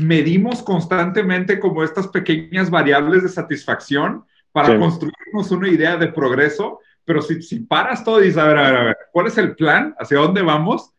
[0.01, 7.21] medimos constantemente como estas pequeñas variables de satisfacción para construirnos una idea de progreso, pero
[7.21, 9.55] si, si paras todo y dices, a ver, a ver, a ver, ¿cuál es el
[9.55, 9.95] plan?
[9.99, 10.93] ¿Hacia dónde vamos?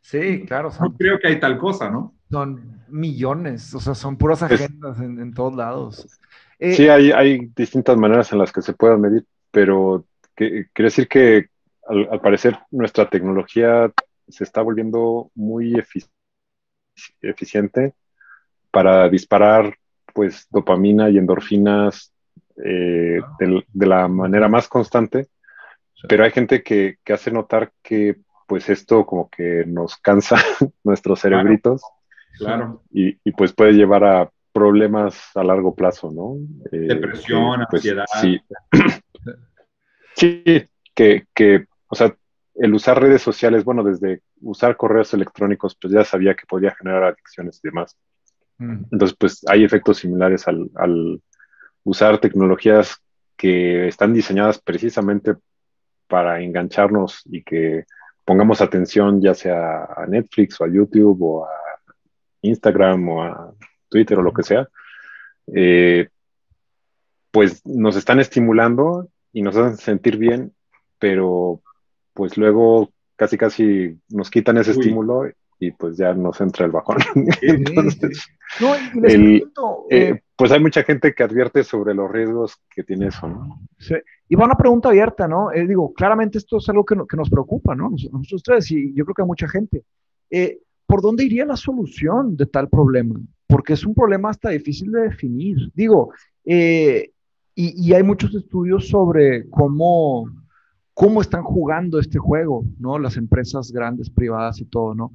[0.00, 0.70] Sí, claro.
[0.80, 2.14] no creo que hay tal cosa, ¿no?
[2.30, 6.06] Son millones, o sea, son puras agendas en, todos lados.
[6.58, 11.06] sí, hay, hay distintas maneras en las que se puede medir pero que, quiere decir
[11.06, 11.50] que
[11.86, 13.92] al, parecer nuestra tecnología
[14.26, 15.80] se está volviendo muy
[17.20, 17.94] eficiente
[18.72, 19.76] para disparar
[20.12, 22.12] pues dopamina y endorfinas
[22.56, 25.28] eh, de, la manera más constante,
[26.08, 28.16] pero hay gente que, hace notar que
[28.48, 30.36] pues esto como que nos cansa
[30.84, 31.82] nuestros cerebritos
[32.36, 32.82] claro.
[32.90, 36.36] Y, pues puede llevar a problemas a largo plazo, ¿no?
[36.70, 38.04] Eh, Depresión, pues, ansiedad.
[38.20, 38.40] Sí.
[40.14, 40.44] Sí,
[40.94, 42.14] que, que, o sea,
[42.56, 47.04] el usar redes sociales, bueno, desde usar correos electrónicos, pues ya sabía que podía generar
[47.04, 47.96] adicciones y demás.
[48.90, 51.20] Entonces, pues hay efectos similares al, al,
[51.84, 52.96] usar tecnologías
[53.36, 55.34] que están diseñadas precisamente
[56.06, 57.84] para engancharnos y que
[58.24, 61.50] pongamos atención ya sea a Netflix o a YouTube o a
[62.42, 63.54] Instagram o a
[63.88, 64.68] Twitter o lo que sea,
[65.54, 66.08] eh,
[67.30, 70.52] pues nos están estimulando y nos hacen sentir bien,
[70.98, 71.62] pero
[72.12, 75.24] pues luego casi casi nos quitan ese estímulo
[75.62, 76.96] y pues ya nos entra el bajón.
[77.40, 78.26] Entonces,
[78.60, 78.74] No,
[79.06, 79.44] eh,
[79.90, 83.60] eh, pues hay mucha gente que advierte sobre los riesgos que tiene eso, ¿no?
[83.78, 83.94] Sí.
[84.28, 85.52] Y va una pregunta abierta, ¿no?
[85.52, 87.90] Eh, digo, claramente esto es algo que, que, nos preocupa, ¿no?
[87.90, 89.84] Nosotros tres, y yo creo que a mucha gente.
[90.84, 93.20] ¿Por dónde iría la solución de tal problema?
[93.46, 95.70] Porque es un problema hasta difícil de definir.
[95.74, 96.12] Digo,
[96.44, 97.06] y,
[97.54, 100.24] y, hay muchos estudios sobre cómo,
[100.92, 102.98] cómo están jugando este juego, ¿no?
[102.98, 105.12] Las empresas grandes, privadas y todo, ¿no?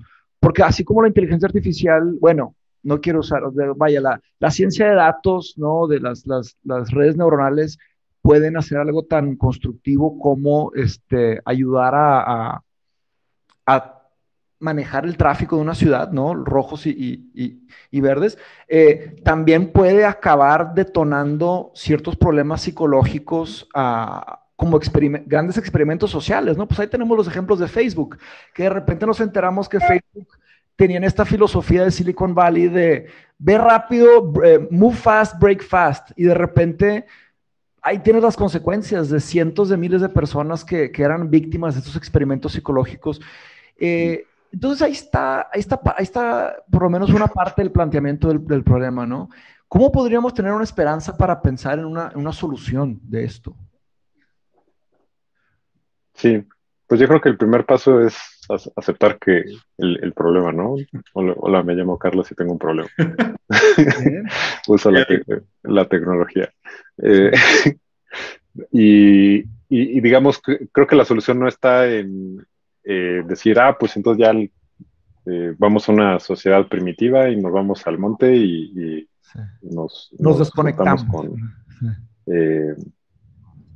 [0.47, 3.41] Porque así como la inteligencia artificial, bueno, no quiero usar,
[3.75, 5.87] vaya, la, ciencia de datos, ¿no?
[5.87, 6.23] De las,
[6.89, 7.77] redes neuronales
[8.21, 12.63] pueden hacer algo tan constructivo como este, ayudar a,
[14.59, 16.33] manejar el tráfico de una ciudad, ¿no?
[16.33, 18.37] Rojos y verdes,
[18.69, 24.79] eh, también puede acabar detonando ciertos problemas psicológicos a, como
[25.27, 26.67] grandes experimentos sociales, ¿no?
[26.67, 28.17] Pues ahí tenemos los ejemplos de Facebook,
[28.53, 30.27] que de repente nos enteramos que Facebook
[30.75, 36.23] tenían esta filosofía de Silicon Valley de ve rápido, eh, move fast, break fast, y
[36.23, 37.05] de repente
[37.83, 41.81] ahí tienes las consecuencias de cientos de miles de personas que, que eran víctimas de
[41.81, 43.21] estos experimentos psicológicos.
[43.77, 48.27] Eh, entonces ahí está, ahí está, ahí está por lo menos una parte del planteamiento
[48.27, 49.29] del, del problema, ¿no?
[49.67, 53.55] ¿Cómo podríamos tener una esperanza para pensar en una, en una solución de esto?
[56.17, 56.43] Sí,
[56.87, 58.17] pues yo creo que el primer paso es
[58.75, 59.43] aceptar que
[59.77, 60.75] el, problema, ¿no?
[61.13, 62.89] Hola, me llamo Carlos y tengo un problema.
[64.67, 66.51] Uso la, tecnología.
[67.03, 67.31] Eh,
[68.71, 72.43] y, digamos, creo que la solución no está en
[72.83, 74.31] eh, decir, ah, pues entonces ya
[75.31, 79.07] eh, vamos a una sociedad primitiva y nos vamos al monte y,
[79.61, 81.03] nos, nos, desconectamos.
[81.03, 81.35] Con,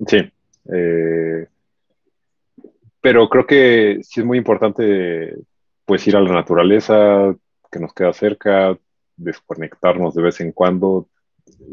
[0.07, 0.31] sí
[3.01, 5.35] pero creo que sí es muy importante
[5.85, 7.35] pues ir a la naturaleza
[7.71, 8.77] que nos queda cerca,
[9.17, 11.09] desconectarnos de vez en cuando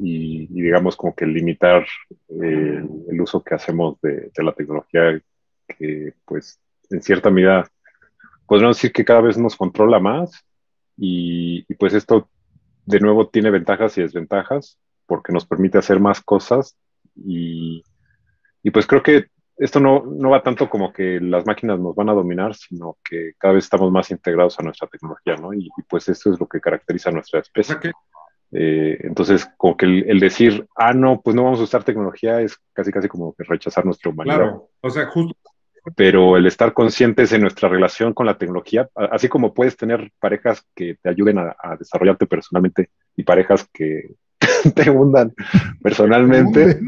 [0.02, 1.86] y, digamos como que limitar
[2.28, 5.20] eh, el uso que hacemos de, la tecnología
[5.66, 6.58] que pues
[6.90, 7.70] en cierta medida
[8.46, 10.44] podríamos decir que cada vez nos controla más
[10.96, 12.28] y, y pues esto
[12.86, 16.76] de nuevo tiene ventajas y desventajas porque nos permite hacer más cosas
[17.14, 17.82] y,
[18.62, 19.26] y pues creo que
[19.58, 23.32] esto no, no, va tanto como que las máquinas nos van a dominar, sino que
[23.38, 25.52] cada vez estamos más integrados a nuestra tecnología, ¿no?
[25.52, 27.76] Y, pues esto es lo que caracteriza a nuestra especie.
[28.52, 32.56] Eh, entonces, como que el, decir, ah, no, pues no vamos a usar tecnología es
[32.72, 34.36] casi, casi como que rechazar nuestra humanidad.
[34.36, 35.36] Claro, o sea, justo.
[35.96, 40.66] Pero el estar conscientes en nuestra relación con la tecnología, así como puedes tener parejas
[40.74, 44.14] que te ayuden a, a desarrollarte personalmente y parejas que
[44.74, 45.34] te hundan
[45.82, 46.78] personalmente,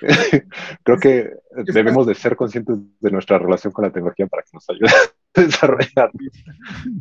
[0.82, 1.30] Creo que
[1.72, 4.88] debemos de ser conscientes de nuestra relación con la tecnología para que nos ayude
[5.34, 6.10] a desarrollar.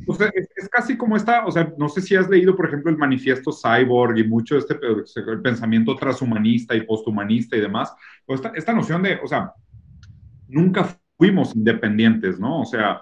[0.08, 2.92] O sea, es, casi como esta, o sea, no sé si has leído, por ejemplo,
[2.92, 7.94] el manifiesto Cyborg y mucho este el pensamiento transhumanista y posthumanista y demás.
[8.28, 9.54] Esta, esta noción de, o sea,
[10.48, 12.62] nunca fuimos independientes, ¿no?
[12.62, 13.02] O sea,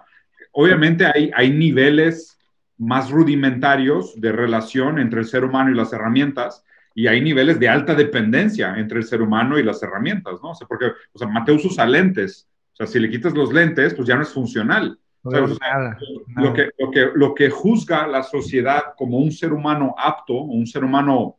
[0.52, 2.40] obviamente hay, hay niveles
[2.78, 6.64] más rudimentarios de relación entre el ser humano y las herramientas,
[6.96, 10.52] y hay niveles de alta dependencia entre el ser humano y las herramientas, ¿no?
[10.52, 13.94] O sea, porque, o sea, Mateus usa lentes, o sea, si le quitas los lentes,
[13.94, 14.98] pues ya no es funcional.
[15.24, 20.68] Lo, que, lo, que, lo que juzga la sociedad como un ser humano apto, un
[20.68, 21.38] ser humano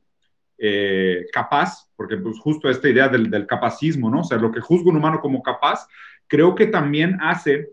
[0.56, 4.20] eh, capaz, porque pues justo esta idea del, del, capacismo, ¿no?
[4.20, 5.86] O sea, lo que juzga un humano como capaz,
[6.26, 7.72] creo que también hace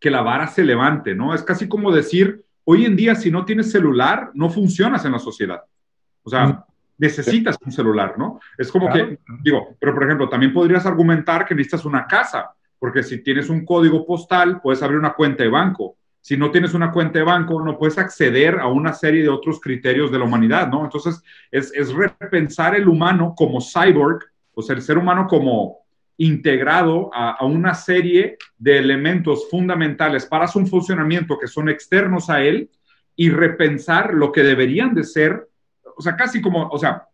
[0.00, 1.32] que la vara se levante, ¿no?
[1.32, 5.20] Es casi como decir, hoy en día si no tienes celular, no funcionas en la
[5.20, 5.62] sociedad.
[6.24, 6.64] O sea, mm
[6.98, 8.40] necesitas un celular, ¿no?
[8.56, 13.02] Es como que, digo, pero por ejemplo, también podrías argumentar que necesitas una casa, porque
[13.02, 15.96] si tienes un código postal, puedes abrir una cuenta de banco.
[16.20, 19.60] Si no tienes una cuenta de banco, no puedes acceder a una serie de otros
[19.60, 20.84] criterios de la humanidad, ¿no?
[20.84, 24.24] Entonces, es, es repensar el humano como cyborg,
[24.54, 25.78] o sea, el ser humano como
[26.18, 32.40] integrado a, a, una serie de elementos fundamentales para su funcionamiento que son externos a
[32.40, 32.70] él
[33.14, 35.46] y repensar lo que deberían de ser
[35.96, 37.08] o sea, casi como, o sea,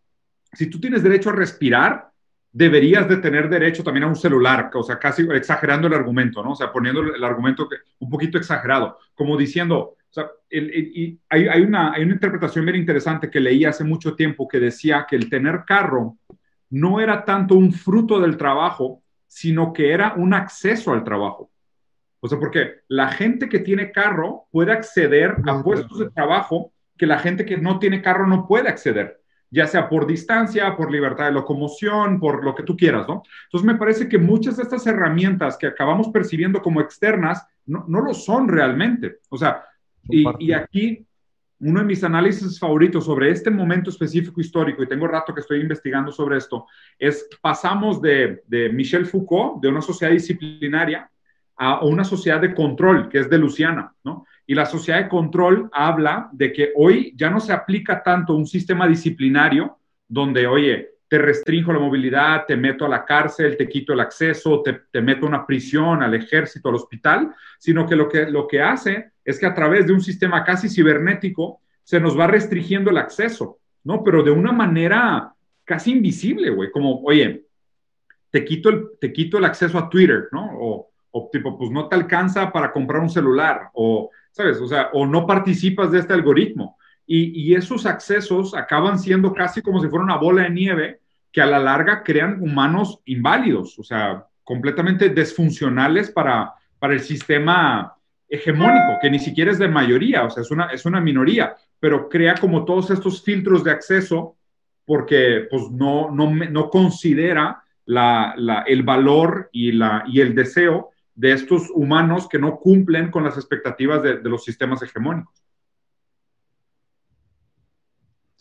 [0.51, 2.11] si tú tienes derecho a respirar,
[2.51, 6.51] deberías de tener derecho también a un celular, o sea, casi exagerando el argumento, ¿no?
[6.51, 7.67] O sea, poniendo el argumento
[7.99, 12.77] un poquito exagerado, como diciendo, o sea, y hay, hay, una, hay una interpretación bien
[12.77, 16.17] interesante que leí hace mucho tiempo que decía que el tener carro
[16.69, 21.49] no era tanto un fruto del trabajo, sino que era un acceso al trabajo.
[22.19, 27.05] O sea, porque la gente que tiene carro puede acceder a puestos de trabajo que
[27.05, 31.25] la gente que no tiene carro no puede acceder, ya sea por distancia, por libertad
[31.25, 33.23] de locomoción, por lo que tú quieras, ¿no?
[33.45, 38.01] Entonces me parece que muchas de estas herramientas que acabamos percibiendo como externas no, no
[38.01, 39.19] lo son realmente.
[39.29, 39.63] O sea,
[40.09, 41.05] y, aquí
[41.59, 45.61] uno de mis análisis favoritos sobre este momento específico histórico, y tengo rato que estoy
[45.61, 46.65] investigando sobre esto,
[46.99, 51.09] es pasamos de, de Michel Foucault, de una sociedad disciplinaria,
[51.55, 54.25] a una sociedad de control, que es de Luciana, ¿no?
[54.45, 58.45] Y la sociedad de control habla de que hoy ya no se aplica tanto un
[58.45, 59.77] sistema disciplinario
[60.07, 64.63] donde, oye, te restringo la movilidad, te meto a la cárcel, te quito el acceso,
[64.63, 68.47] te, te meto a una prisión, al ejército, al hospital, sino que lo, que lo
[68.47, 72.89] que hace es que a través de un sistema casi cibernético se nos va restringiendo
[72.89, 74.03] el acceso, ¿no?
[74.03, 75.33] Pero de una manera
[75.63, 77.45] casi invisible, güey, como, oye,
[78.31, 80.49] te quito el, te quito el acceso a Twitter, ¿no?
[80.59, 84.59] O, o tipo, pues no te alcanza para comprar un celular, o, ¿sabes?
[84.59, 86.77] O sea, o no participas de este algoritmo.
[87.05, 90.99] Y, y, esos accesos acaban siendo casi como si fuera una bola de nieve
[91.31, 97.93] que a la larga crean humanos inválidos, o sea, completamente desfuncionales para, para el sistema
[98.29, 102.07] hegemónico, que ni siquiera es de mayoría, o sea, es una, es una minoría, pero
[102.07, 104.37] crea como todos estos filtros de acceso
[104.85, 110.91] porque pues no, no, no considera la, la, el valor y, la, y el deseo
[111.15, 115.43] de estos humanos que no cumplen con las expectativas de, de los sistemas hegemónicos.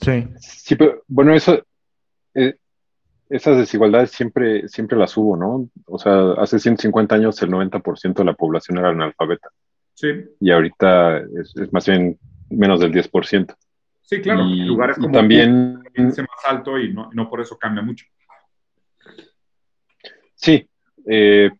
[0.00, 0.26] Sí.
[0.38, 1.64] Sí, pero bueno, eso,
[2.34, 2.56] eh,
[3.28, 5.68] esas desigualdades siempre, siempre las hubo, ¿no?
[5.86, 9.48] O sea, hace 150 años el 90% de la población era analfabeta.
[9.94, 10.08] Sí.
[10.40, 12.18] Y ahorita es, es más bien
[12.50, 13.54] menos del 10%.
[14.02, 14.42] Sí, claro.
[14.44, 18.04] Y, lugares como y también es más alto y no, no, por eso cambia mucho.
[20.34, 20.68] Sí,
[21.06, 21.50] eh,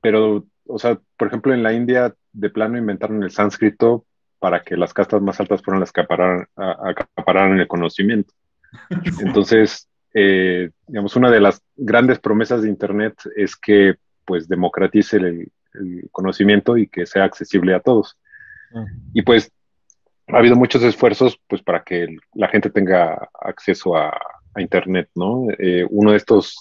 [0.00, 4.04] pero, o sea, por ejemplo, en la India de plano inventaron el sánscrito
[4.38, 8.32] para que las castas más altas fueran las que acapararan, acapararan el conocimiento.
[9.20, 15.52] Entonces, eh, digamos, una de las grandes promesas de Internet es que pues democratice el,
[15.74, 18.18] el conocimiento y que sea accesible a todos.
[18.72, 18.86] Uh -huh.
[19.14, 19.52] Y pues
[20.28, 24.08] ha habido muchos esfuerzos pues para que la gente tenga acceso a,
[24.54, 25.46] a Internet, ¿no?
[25.58, 26.58] Eh, uno de estos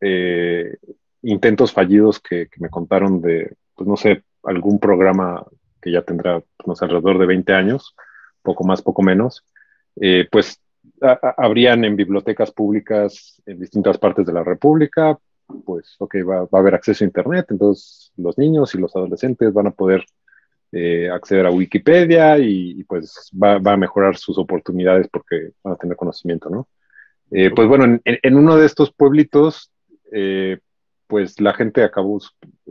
[0.00, 0.76] eh,
[1.22, 5.44] intentos fallidos que, que, me contaron de, pues no sé, algún programa
[5.80, 7.94] que ya tendrá, no sé, alrededor de 20 años,
[8.42, 9.44] poco más, poco menos,
[10.00, 10.60] eh, pues
[11.02, 15.18] a, a, habrían en bibliotecas públicas en distintas partes de la República,
[15.64, 19.52] pues, ok, va, va, a haber acceso a Internet, entonces los niños y los adolescentes
[19.52, 20.04] van a poder
[20.72, 25.74] eh, acceder a Wikipedia y, y pues va, va, a mejorar sus oportunidades porque van
[25.74, 26.68] a tener conocimiento, ¿no?
[27.32, 29.72] Eh, pues bueno, en, en, uno de estos pueblitos,
[30.12, 30.58] eh,
[31.10, 32.20] pues la gente acabó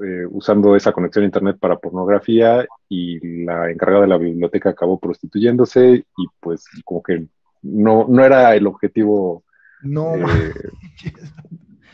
[0.02, 4.98] eh, usando esa conexión a Internet para pornografía y la encargada de la biblioteca acabó
[4.98, 7.28] prostituyéndose y pues como que
[7.62, 9.44] no, no era el objetivo
[9.84, 10.54] no, eh,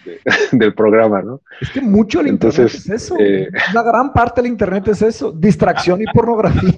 [0.05, 0.19] de,
[0.51, 1.41] del programa, ¿no?
[1.59, 3.15] Es que mucho el Entonces, Internet es eso.
[3.19, 6.73] Eh, Una gran parte del Internet es eso, distracción y pornografía.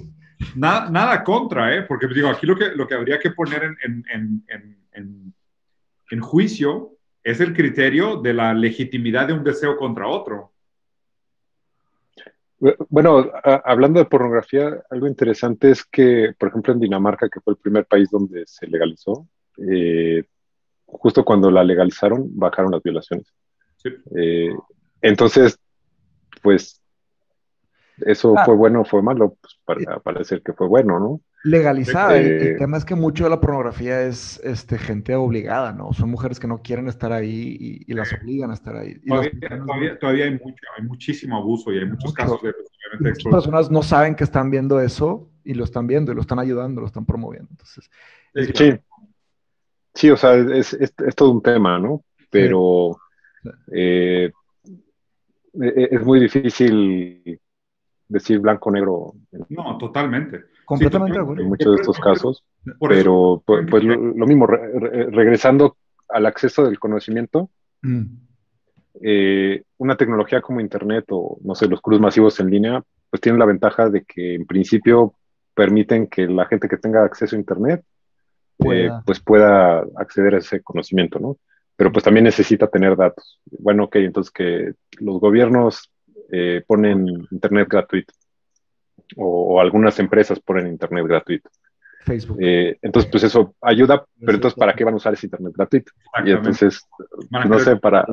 [0.56, 1.82] Nada, nada contra, ¿eh?
[1.82, 4.44] Porque digo, aquí lo que, lo que habría que poner en, en,
[4.94, 5.34] en,
[6.10, 6.97] en juicio
[7.28, 10.54] es el criterio de la legitimidad de un deseo contra otro.
[12.88, 17.52] Bueno, a, hablando de pornografía, algo interesante es que, por ejemplo, en Dinamarca, que fue
[17.52, 20.24] el primer país donde se legalizó, eh,
[20.86, 23.28] justo cuando la legalizaron, bajaron las violaciones.
[23.76, 23.90] Sí.
[24.16, 24.56] Eh,
[25.02, 25.60] entonces,
[26.42, 26.82] pues,
[27.98, 28.46] ¿eso ah.
[28.46, 29.36] fue bueno o fue malo?
[29.42, 31.20] Pues para parecer que fue bueno, ¿no?
[31.44, 32.18] Legalizada.
[32.18, 35.94] Eh, el, el, tema es que mucho de la pornografía es este, gente obligada, ¿no?
[35.94, 39.00] Son mujeres que no quieren estar ahí y, y las obligan a estar ahí.
[39.04, 39.32] Y todavía,
[39.66, 42.14] todavía, todavía, hay, mucho, hay muchísimo abuso y hay muchos mucho.
[42.14, 42.54] casos de...
[43.00, 46.40] Muchas personas no saben que están viendo eso y lo están viendo y lo están
[46.40, 47.50] ayudando, lo están promoviendo.
[47.52, 47.90] Entonces,
[48.56, 48.80] sí.
[49.94, 52.04] Sí, o sea, es, es, es todo un tema, ¿no?
[52.30, 53.00] Pero
[53.44, 53.50] sí.
[53.74, 54.32] eh,
[55.54, 57.40] es muy difícil
[58.08, 59.14] decir blanco-negro.
[59.50, 60.44] No, totalmente.
[60.68, 62.44] Completamente sí, En muchos de estos casos.
[62.90, 65.78] pero, pues, pues lo, lo, mismo, re, re, regresando
[66.10, 67.50] al acceso del conocimiento,
[67.84, 68.04] mm.
[69.02, 73.40] eh, una tecnología como Internet o, no sé, los cruz masivos en línea, pues tienen
[73.40, 75.14] la ventaja de que en principio
[75.56, 77.86] permiten que la gente que tenga acceso a Internet,
[78.58, 78.98] pueda.
[78.98, 81.38] Eh, pues pueda acceder a ese conocimiento, ¿no?
[81.78, 83.40] Pero pues también necesita tener datos.
[83.58, 85.94] Bueno, ok, entonces que los gobiernos
[86.30, 88.12] eh, ponen internet gratuito
[89.16, 91.50] o, o, algunas empresas ponen internet gratuito.
[92.08, 92.38] Facebook.
[92.42, 95.92] Eh, entonces, pues eso ayuda, pero entonces, ¿para qué van a usar ese internet gratuito?
[96.26, 96.88] Y entonces,
[97.30, 98.06] no sé, para,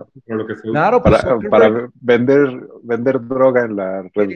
[0.72, 4.30] claro, pues, para, para, vender, vender droga en la red.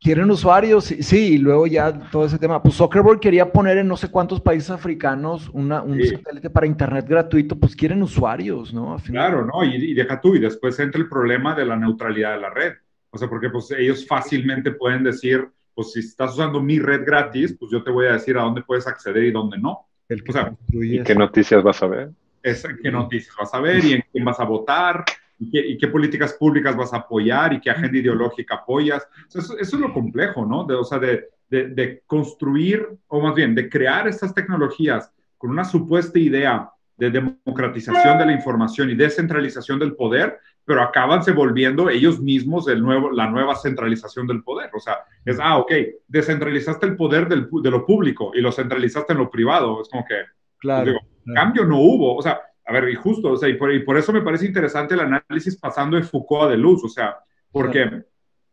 [0.00, 2.62] Quieren usuarios, sí, y luego ya todo ese tema.
[2.62, 6.08] Pues Zuckerberg quería poner en no sé cuántos países africanos una, un sí.
[6.10, 8.96] satélite para internet gratuito, pues quieren usuarios, ¿no?
[9.04, 9.64] Claro, ¿no?
[9.64, 12.74] Y, y deja tú, y después entra el problema de la neutralidad de la red.
[13.10, 15.48] O sea, porque pues ellos fácilmente pueden decir,
[15.78, 18.62] pues si estás usando mi red gratis, pues yo te voy a decir a dónde
[18.62, 19.86] puedes acceder y dónde no.
[20.08, 20.24] El
[20.72, 22.10] ¿Y qué noticias vas a ver?
[22.42, 25.04] Es, qué noticias vas a ver y en quién vas a votar
[25.38, 29.06] y qué, políticas públicas vas a apoyar y qué agenda ideológica apoyas.
[29.32, 30.64] eso, es lo complejo, ¿no?
[30.64, 35.50] De, o sea, de, de, de, construir, o más bien, de crear estas tecnologías con
[35.50, 41.32] una supuesta idea de democratización de la información y descentralización del poder, pero acaban se
[41.32, 44.68] volviendo ellos mismos el nuevo, la nueva centralización del poder.
[44.74, 45.72] O sea, es, ah, ok,
[46.08, 49.80] descentralizaste el poder del, de lo público y lo centralizaste en lo privado.
[49.80, 51.00] Es como que, pues claro,
[51.34, 52.16] cambio no hubo.
[52.16, 54.46] O sea, a ver, y justo, o sea, y por, y por, eso me parece
[54.46, 57.16] interesante el análisis pasando de Foucault a de Luz, o sea,
[57.52, 57.82] porque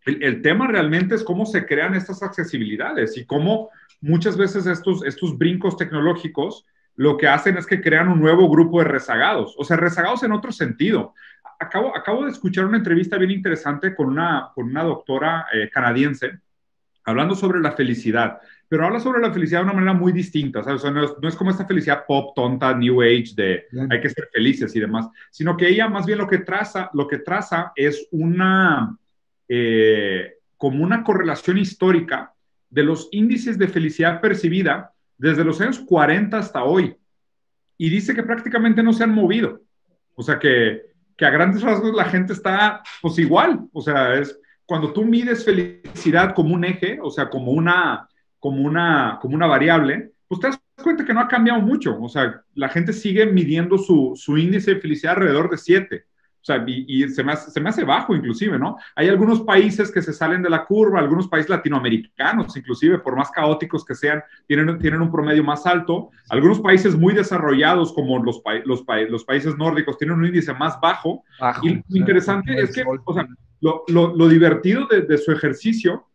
[0.06, 3.72] el, el, tema realmente es cómo se crean estas accesibilidades y cómo
[4.02, 6.66] muchas veces estos, estos brincos tecnológicos
[6.96, 10.32] lo que hacen es que crean un nuevo grupo de rezagados, o sea, rezagados en
[10.32, 11.14] otro sentido.
[11.60, 16.39] Acabo, acabo de escuchar una entrevista bien interesante con una, con una doctora eh, canadiense
[17.06, 20.82] hablando sobre la felicidad, pero habla sobre la felicidad de una manera muy distinta, ¿sabes?
[20.82, 24.02] O sea, no, es, no, es, como esta felicidad pop, tonta, new age, de hay
[24.02, 27.20] que ser felices y demás, sino que ella más bien lo que traza, lo que
[27.20, 28.98] traza es una,
[29.48, 32.34] eh, como una correlación histórica
[32.70, 36.95] de los índices de felicidad percibida desde los años 40 hasta hoy.
[37.78, 39.61] Y dice que prácticamente no se han movido.
[40.16, 40.82] O sea, que,
[41.18, 43.68] que a grandes rasgos la gente está pues igual.
[43.74, 48.07] O sea, es cuando tú mides felicidad como un eje, o sea, como una,
[48.39, 51.99] como una, como una variable, pues te das cuenta que no ha cambiado mucho.
[52.01, 56.05] O sea, la gente sigue midiendo su, su índice de felicidad alrededor de 7.
[56.46, 58.78] O sea, y, se, me hace, se, me hace, bajo inclusive, ¿no?
[58.96, 63.32] Hay algunos países que se salen de la curva, algunos países latinoamericanos inclusive, por más
[63.32, 66.12] caóticos que sean, tienen, tienen un promedio más alto.
[66.30, 71.24] Algunos países muy desarrollados como los, los, los países nórdicos tienen un índice más bajo.
[71.64, 73.28] y lo interesante es que, o sea,
[73.62, 76.10] lo, lo, lo divertido de, de, su ejercicio,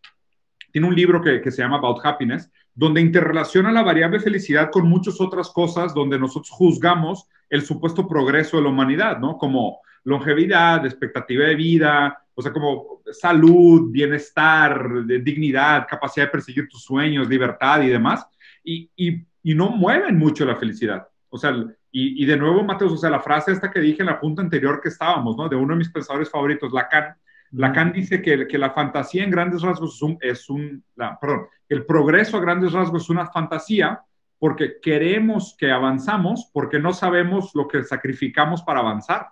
[0.70, 4.88] tiene un libro que, que se llama About Happiness, donde interrelaciona la variable felicidad con
[4.88, 9.36] muchas otras cosas donde nosotros juzgamos el supuesto progreso de la humanidad, ¿no?
[9.36, 16.82] Como longevidad, expectativa de vida, o sea, como salud, bienestar, dignidad, capacidad de perseguir tus
[16.82, 18.26] sueños, libertad y demás,
[18.64, 21.06] y, y, y no mueven mucho la felicidad.
[21.28, 21.52] O sea,
[21.92, 24.42] y, y, de nuevo, Mateus, o sea, la frase esta que dije en la punta
[24.42, 25.48] anterior que estábamos, ¿no?
[25.48, 27.16] De uno de mis pensadores favoritos, Lacan.
[27.52, 31.46] Lacan dice que, que la fantasía en grandes rasgos es un, es un la, perdón,
[31.68, 34.02] el progreso a grandes rasgos es una fantasía
[34.38, 39.28] porque queremos que avanzamos porque no sabemos lo que sacrificamos para avanzar.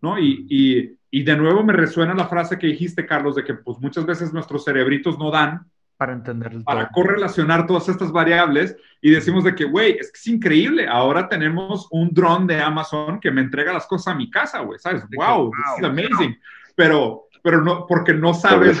[0.00, 0.18] ¿No?
[0.18, 3.78] Y, y, y, de nuevo me resuena la frase que dijiste, Carlos, de que pues
[3.78, 9.42] muchas veces nuestros cerebritos no dan para entender para correlacionar todas estas variables y decimos
[9.42, 13.40] de que, güey, es que es increíble, ahora tenemos un dron de Amazon que me
[13.40, 15.02] entrega las cosas a mi casa, güey, ¿sabes?
[15.16, 16.38] Wow, this is amazing.
[16.76, 18.80] Pero, pero no, porque no sabes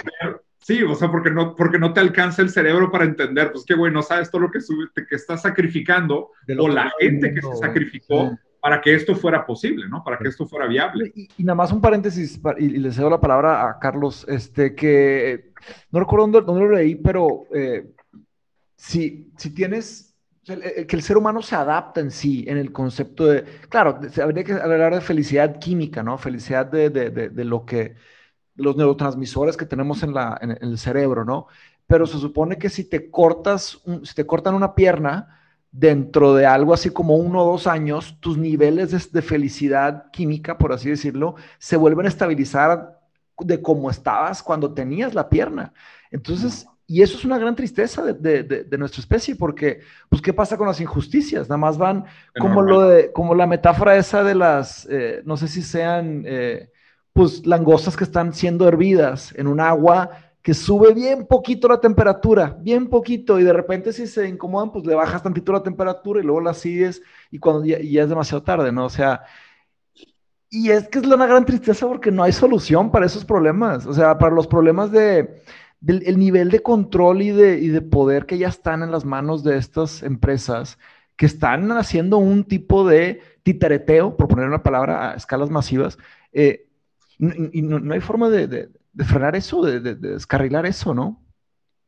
[0.68, 3.74] Sí, o sea, porque no, porque no te alcanza el cerebro para entender, pues que,
[3.74, 4.58] güey, no sabes todo lo que,
[5.08, 10.02] que estás sacrificando o la gente que se sacrificó para que esto fuera posible, ¿no?
[10.02, 11.12] Para que esto fuera viable.
[11.14, 15.52] Y, nada más un paréntesis, y, le cedo la palabra a Carlos, este, que
[15.90, 17.86] no recuerdo dónde, lo leí, pero eh,
[18.76, 23.44] si, si tienes, que el ser humano se adapta en sí, en el concepto de,
[23.68, 26.16] claro, habría que hablar de felicidad química, ¿no?
[26.16, 27.96] Felicidad de, de, de, lo que,
[28.54, 31.48] los neurotransmisores que tenemos en, la, en, el cerebro, ¿no?
[31.86, 35.37] Pero se supone que si te cortas, si te cortan una pierna,
[35.70, 40.72] dentro de algo así como uno o dos años, tus niveles de, felicidad química, por
[40.72, 43.00] así decirlo, se vuelven a estabilizar
[43.38, 45.72] de cómo estabas cuando tenías la pierna.
[46.10, 50.66] Entonces, y eso es una gran tristeza de, nuestra especie, porque, pues, ¿qué pasa con
[50.66, 51.48] las injusticias?
[51.48, 52.06] Nada más van
[52.40, 56.70] como, lo de, como la metáfora esa de las, eh, no sé si sean, eh,
[57.12, 62.56] pues, langostas que están siendo hervidas en un agua que sube bien poquito la temperatura,
[62.58, 66.22] bien poquito, y de repente si se incomodan, pues le bajas tantito la temperatura y
[66.22, 68.86] luego la sigues y cuando ya, es demasiado tarde, ¿no?
[68.86, 69.24] O sea,
[70.48, 73.92] y es que es una gran tristeza porque no hay solución para esos problemas, o
[73.92, 75.42] sea, para los problemas de,
[75.80, 80.02] del nivel de control y de, poder que ya están en las manos de estas
[80.02, 80.78] empresas
[81.16, 85.98] que están haciendo un tipo de titareteo, por poner una palabra, a escalas masivas,
[86.32, 86.68] eh,
[87.18, 88.70] y, no, hay forma de
[89.04, 91.22] frenar eso, de, descarrilar eso, ¿no?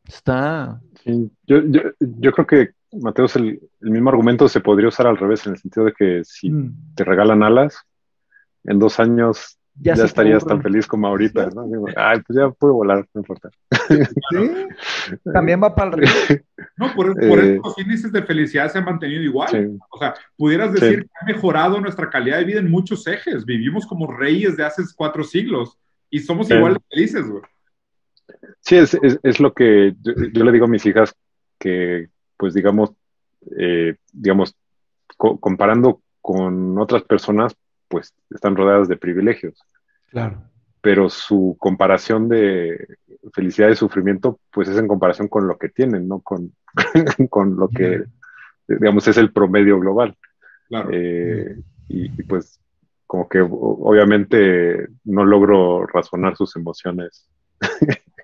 [0.06, 0.80] Está...
[1.04, 5.16] Sí, yo, yo, yo creo que, Mateos, el, el, mismo argumento se podría usar al
[5.16, 6.94] revés, en el sentido de que si mm.
[6.94, 7.84] te regalan alas,
[8.64, 11.66] en dos años ya, estarías tan feliz como ahorita, ¿no?
[11.96, 13.48] Ay, pues ya puedo volar, no importa.
[13.88, 15.18] ¿Sí?
[15.32, 16.40] También va para el río.
[16.76, 19.78] No, por, por eso eh, los índices de felicidad se han mantenido igual.
[19.90, 23.44] O sea, pudieras decir que ha mejorado nuestra calidad de vida en muchos ejes.
[23.46, 25.78] Vivimos como reyes de hace cuatro siglos
[26.10, 27.42] y somos igual de felices, güey.
[28.60, 31.14] Sí, es, es, lo que yo, le digo a mis hijas
[31.58, 32.92] que, pues digamos,
[33.58, 34.54] eh, digamos,
[35.16, 37.54] comparando con otras personas,
[37.88, 39.60] pues están rodeadas de privilegios.
[40.10, 40.42] Claro.
[40.80, 42.96] Pero su comparación de
[43.32, 46.52] felicidad y sufrimiento, pues es en comparación con lo que tienen, no con,
[47.30, 48.04] con lo que,
[48.68, 50.16] digamos, es el promedio global.
[50.68, 50.90] Claro.
[50.92, 51.56] Eh,
[51.88, 52.60] y, pues
[53.10, 57.28] como que obviamente no logro razonar sus emociones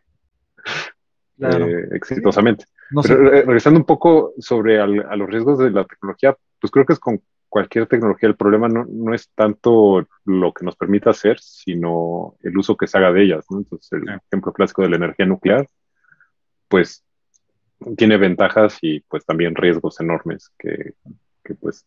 [1.40, 2.66] eh, exitosamente.
[3.02, 7.00] Pero regresando un poco sobre a los riesgos de la tecnología, pues creo que es
[7.00, 8.28] con cualquier tecnología.
[8.28, 12.86] El problema no, no, es tanto lo que nos permita hacer, sino el uso que
[12.86, 13.44] se haga de ellas.
[13.50, 15.68] Entonces, el ejemplo clásico de la energía nuclear,
[16.68, 17.04] pues
[17.96, 20.94] tiene ventajas y pues también riesgos enormes que,
[21.42, 21.84] que pues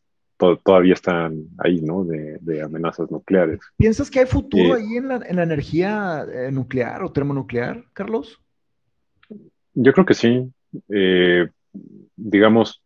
[0.63, 2.03] todavía están ahí, ¿no?
[2.03, 3.59] De, de, amenazas nucleares.
[3.77, 7.83] ¿Piensas que hay futuro eh, ahí en la, en la energía eh, nuclear o termonuclear,
[7.93, 8.39] Carlos?
[9.73, 10.49] Yo creo que sí.
[10.87, 11.47] Eh,
[12.15, 12.81] digamos,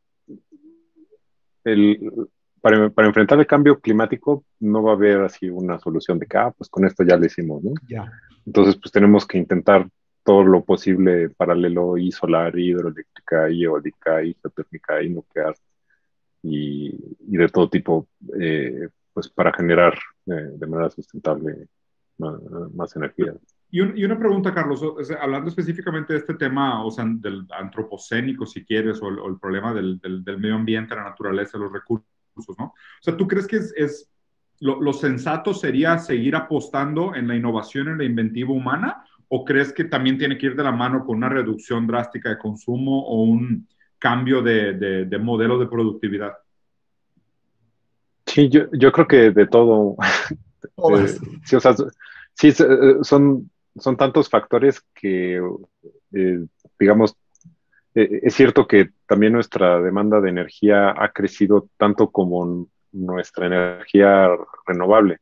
[1.63, 2.11] el,
[2.59, 6.37] para, para, enfrentar el cambio climático no va a haber así una solución de que,
[6.37, 7.73] ah, pues con esto ya lo hicimos, ¿no?
[7.87, 8.11] Ya.
[8.45, 9.87] Entonces, pues tenemos que intentar
[10.23, 15.53] todo lo posible paralelo y solar, y hidroeléctrica, y eólica, y geotérmica, y nuclear,
[16.43, 18.07] y, y de todo tipo,
[18.39, 21.67] eh, pues para generar eh, de manera sustentable
[22.17, 22.35] más,
[22.73, 23.33] más energía.
[23.71, 24.83] Y, y, una pregunta, Carlos,
[25.19, 29.39] hablando específicamente de este tema, o sea, del antropocénico, si quieres, o el, o el
[29.39, 32.05] problema del, del, del, medio ambiente, la naturaleza, los recursos
[32.57, 32.65] ¿no?
[32.65, 34.09] O sea, ¿tú crees que es,
[34.59, 39.03] lo, sensato sería seguir apostando en la innovación, en la inventiva humana?
[39.27, 42.37] ¿O crees que también tiene que ir de la mano con una reducción drástica de
[42.37, 43.67] consumo o un
[44.03, 46.33] cambio de, modelo de productividad?
[48.25, 49.95] Sí, yo, yo creo que de todo.
[50.77, 51.07] Eh,
[51.43, 51.75] sí, o sea,
[52.33, 55.41] sí, eh, son, son tantos factores que,
[56.13, 56.45] eh,
[56.79, 57.17] digamos,
[57.93, 64.29] eh, es cierto que también nuestra demanda de energía ha crecido tanto como nuestra energía
[64.65, 65.19] renovable.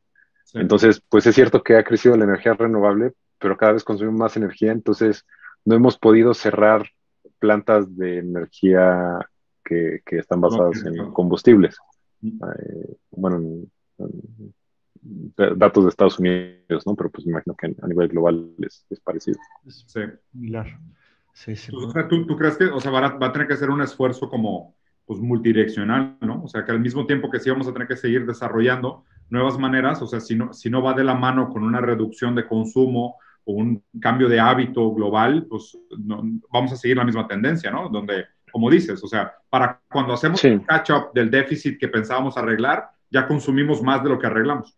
[0.54, 4.36] Entonces, pues es cierto que ha crecido la energía renovable, pero cada vez consumimos más
[4.36, 5.26] energía, entonces
[5.64, 6.88] no hemos podido cerrar
[7.42, 9.18] plantas de energía
[9.64, 11.76] que, están basadas en combustibles.
[12.22, 13.66] Eh, bueno,
[15.56, 16.94] datos de Estados Unidos, ¿no?
[16.94, 19.40] Pero pues me imagino que a nivel global es, es parecido.
[19.66, 20.78] Sí, similar.
[21.34, 21.72] Sí, sí.
[21.72, 26.18] ¿tú, crees que, o sea, va a, tener que hacer un esfuerzo como, pues, multidireccional,
[26.20, 26.44] ¿no?
[26.44, 29.58] O sea, que al mismo tiempo que sí vamos a tener que seguir desarrollando nuevas
[29.58, 32.46] maneras, o sea, si no, si no va de la mano con una reducción de
[32.46, 37.70] consumo o un cambio de hábito global, pues no, vamos a seguir la misma tendencia,
[37.70, 37.88] ¿no?
[37.88, 42.90] Donde, como dices, o sea, para cuando hacemos el catch-up del déficit que pensábamos arreglar,
[43.10, 44.76] ya consumimos más de lo que arreglamos.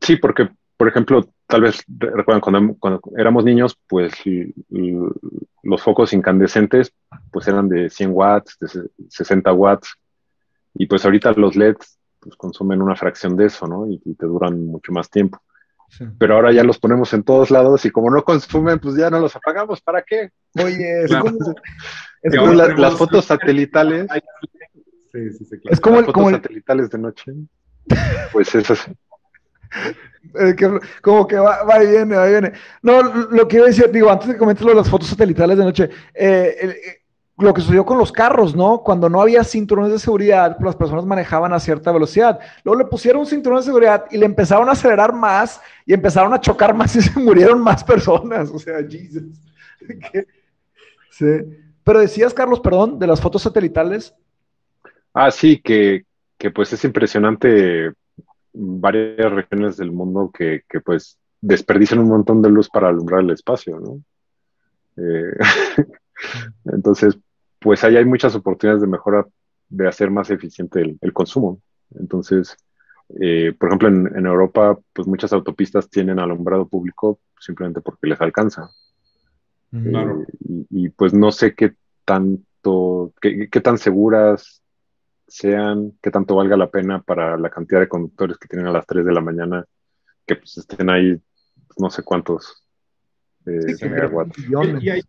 [0.00, 2.40] Sí, porque, por ejemplo, tal vez recuerdan
[2.78, 4.14] cuando, éramos niños, pues
[5.62, 6.92] los focos incandescentes
[7.30, 9.94] pues eran de 100 watts, de 60 watts,
[10.74, 13.88] y pues ahorita los LEDs pues, consumen una fracción de eso, ¿no?
[13.88, 15.40] Y, te duran mucho más tiempo.
[16.18, 19.20] Pero ahora ya los ponemos en todos lados y como no consumen, pues ya no
[19.20, 19.80] los apagamos.
[19.80, 20.30] ¿Para qué?
[20.54, 24.06] Oye, es como, las fotos satelitales.
[25.12, 27.32] Sí, sí, sí, Es como, las fotos satelitales de noche.
[28.32, 28.92] Pues es así.
[31.02, 32.52] como que va, va, y viene, va y viene.
[32.82, 35.84] No, lo que iba a decir, digo, antes de comentar las fotos satelitales de noche,
[36.14, 37.02] eh, eh,
[37.38, 38.82] lo que sucedió con los carros, ¿no?
[38.82, 42.38] Cuando no había cinturones de seguridad, las personas manejaban a cierta velocidad.
[42.64, 46.32] Luego le pusieron un cinturón de seguridad y le empezaron a acelerar más y empezaron
[46.32, 48.50] a chocar más y se murieron más personas.
[48.50, 49.24] O sea, Jesus.
[51.10, 51.26] sí.
[51.84, 54.14] Pero decías, Carlos, perdón, de las fotos satelitales.
[55.12, 56.04] Ah, sí, que,
[56.38, 57.92] que pues es impresionante
[58.52, 63.30] varias regiones del mundo que, que, pues desperdician un montón de luz para alumbrar el
[63.30, 64.02] espacio, ¿no?
[64.96, 65.36] Eh,
[66.64, 67.18] entonces,
[67.66, 69.26] pues ahí hay muchas oportunidades de mejora,
[69.68, 71.60] de hacer más eficiente el, consumo.
[71.98, 72.56] Entonces,
[73.20, 78.20] eh, por ejemplo, en, en, Europa, pues muchas autopistas tienen alumbrado público simplemente porque les
[78.20, 78.70] alcanza.
[79.72, 80.22] Claro.
[80.22, 84.62] Eh, y, pues no sé qué tanto, qué, qué tan seguras
[85.26, 88.86] sean, qué tanto valga la pena para la cantidad de conductores que tienen a las
[88.86, 89.64] 3 de la mañana,
[90.24, 91.20] que pues estén ahí
[91.78, 92.64] no sé cuántos
[93.46, 95.02] eh, y,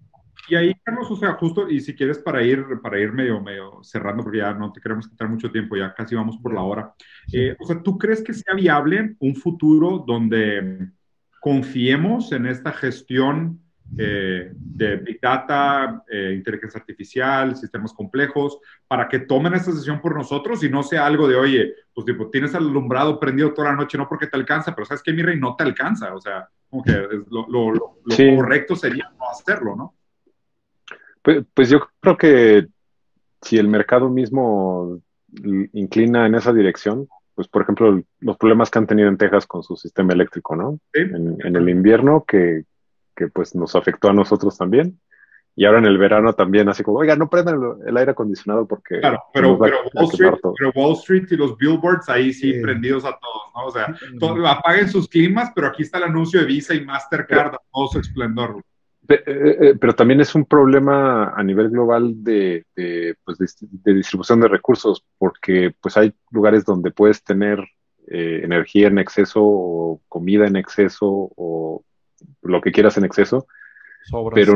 [0.55, 4.23] ahí, Carlos, o sea, justo, y si quieres para ir, para ir medio, medio cerrando,
[4.23, 6.93] porque ya no te queremos quitar mucho tiempo, ya casi vamos por la hora.
[7.31, 10.89] Eh, o sea, ¿tú crees que sea viable un futuro donde
[11.39, 13.61] confiemos en esta gestión
[13.97, 20.15] eh, de Big Data, eh, inteligencia artificial, sistemas complejos, para que tomen esta decisión por
[20.15, 23.75] nosotros y no sea algo de, oye, pues tipo, tienes el alumbrado prendido toda la
[23.75, 26.49] noche, no porque te alcanza, pero sabes que mi rey no te alcanza, o sea,
[26.69, 26.91] como que
[27.29, 27.95] lo, lo,
[28.35, 29.95] correcto sería no hacerlo, ¿no?
[31.27, 32.67] Pues, pues yo creo que
[33.41, 35.01] si el mercado mismo
[35.73, 39.61] inclina en esa dirección, pues por ejemplo, los problemas que han tenido en Texas con
[39.61, 40.79] su sistema eléctrico, ¿no?
[40.93, 42.63] En, el invierno, que,
[43.13, 45.01] que, pues nos afectó a nosotros también.
[45.53, 49.01] Y ahora en el verano también, así como, oiga, no prendan el, aire acondicionado porque...
[49.01, 53.09] Claro, pero, pero, Wall Street, pero, Wall Street, y los billboards ahí sí, prendidos a
[53.19, 53.65] todos, ¿no?
[53.65, 57.61] O sea, apaguen sus climas, pero aquí está el anuncio de Visa y Mastercard a
[57.69, 58.61] todo su esplendor.
[59.09, 62.65] Eh, eh, pero también es un problema a nivel global de,
[63.23, 67.59] pues de, distribución de recursos, porque pues hay lugares donde puedes tener
[68.07, 71.83] eh, energía en exceso o comida en exceso o
[72.41, 73.47] lo que quieras en exceso,
[74.33, 74.55] pero,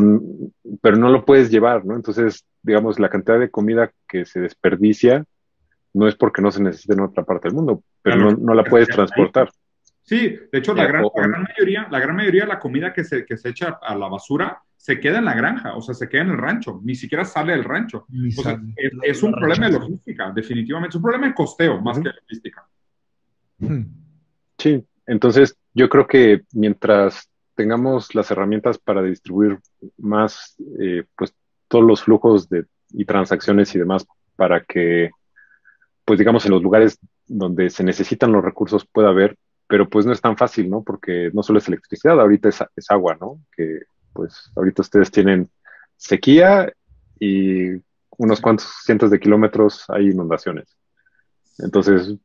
[0.82, 1.96] pero no lo puedes llevar, ¿no?
[1.96, 5.26] Entonces, digamos, la cantidad de comida que se desperdicia
[5.94, 8.64] no es porque no se necesite en otra parte del mundo, pero no, no la
[8.64, 9.50] puedes transportar.
[10.12, 11.06] Sí, de hecho, la gran,
[11.42, 14.62] mayoría, la gran mayoría de la comida que se, que se echa a la basura
[14.76, 17.54] se queda en la granja, o sea, se queda en el rancho, ni siquiera sale
[17.54, 18.06] del rancho.
[19.06, 20.90] es, un problema de logística, definitivamente.
[20.90, 22.68] Es un problema de costeo más que de logística.
[24.58, 29.60] Sí, entonces yo creo que mientras tengamos las herramientas para distribuir
[29.98, 31.34] más, eh, pues
[31.70, 34.06] todos los flujos de, y transacciones y demás
[34.36, 35.10] para que,
[36.04, 39.38] pues digamos, en los lugares donde se necesitan los recursos pueda haber
[39.72, 40.84] pero pues no es tan fácil, ¿no?
[40.84, 43.40] Porque no solo es electricidad, ahorita es, agua, ¿no?
[43.56, 45.50] Que pues ahorita ustedes tienen
[45.96, 46.74] sequía
[47.18, 47.70] y
[48.18, 50.76] unos cuantos cientos de kilómetros hay inundaciones.
[51.60, 52.18] Entonces,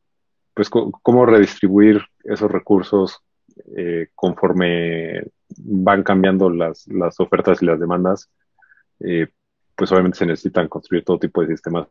[0.53, 3.17] pues, ¿cómo redistribuir esos recursos
[3.77, 5.23] eh, conforme
[5.57, 6.85] van cambiando las,
[7.17, 8.29] ofertas y las demandas?
[8.99, 9.29] Eh,
[9.73, 11.87] pues obviamente se necesitan construir todo tipo de sistemas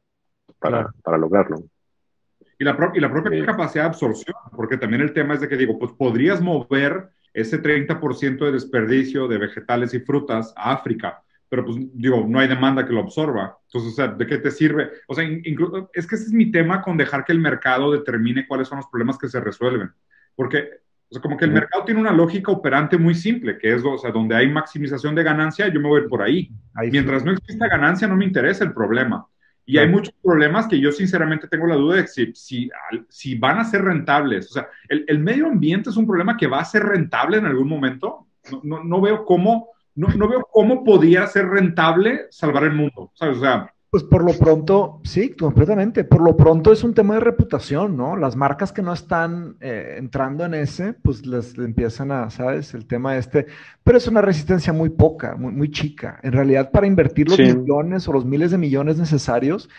[0.58, 1.64] para, para lograrlo.
[2.58, 5.56] Y la, y la propia capacidad de absorción, porque también el tema es de que
[5.56, 11.66] digo, pues podrías mover ese 30% de desperdicio de vegetales y frutas a África, pero
[11.66, 13.58] pues digo, no hay demanda que lo absorba.
[13.66, 14.90] Entonces, o sea, ¿de qué te sirve?
[15.06, 18.46] O sea, incluso, es que ese es mi tema con dejar que el mercado determine
[18.46, 19.92] cuáles son los problemas que se resuelven.
[20.34, 20.68] Porque,
[21.10, 23.98] o sea, como que el mercado tiene una lógica operante muy simple, que es, o
[23.98, 26.50] sea, donde hay maximización de ganancia, yo me voy por ahí.
[26.74, 29.26] ahí Mientras no exista ganancia, no me interesa el problema.
[29.68, 32.70] Y hay muchos problemas que yo sinceramente tengo la duda de si, si,
[33.08, 34.50] si van a ser rentables.
[34.50, 37.46] O sea, el, el, medio ambiente es un problema que va a ser rentable en
[37.46, 38.28] algún momento.
[38.52, 43.10] No, no, no veo cómo, no, no, veo cómo podría ser rentable salvar el mundo.
[43.14, 43.38] ¿sabes?
[43.38, 46.04] O sea, pues por lo pronto, sí, completamente.
[46.04, 48.16] Por lo pronto es un tema de reputación, ¿no?
[48.16, 52.74] Las marcas que no están eh, entrando en ese, pues les, empiezan a, ¿sabes?
[52.74, 53.46] El tema este.
[53.84, 56.18] Pero es una resistencia muy poca, muy, muy chica.
[56.22, 59.70] En realidad, para invertir los millones o los miles de millones necesarios,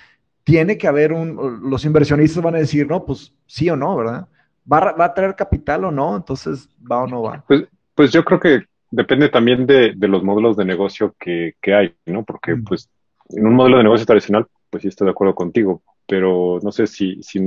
[0.44, 1.70] tiene que haber un.
[1.70, 4.28] Los inversionistas van a decir, no, pues sí o no, ¿verdad?
[4.72, 6.16] ¿Va, va a traer capital o no?
[6.16, 7.44] Entonces, ¿va o no va?
[7.48, 11.74] Pues, pues yo creo que depende también de, de los módulos de negocio que, que
[11.74, 12.24] hay, ¿no?
[12.24, 12.64] Porque, mm.
[12.64, 12.90] pues
[13.30, 16.88] en un modelo de negocio tradicional, pues sí estoy de acuerdo contigo, pero no sé
[16.88, 17.40] si, si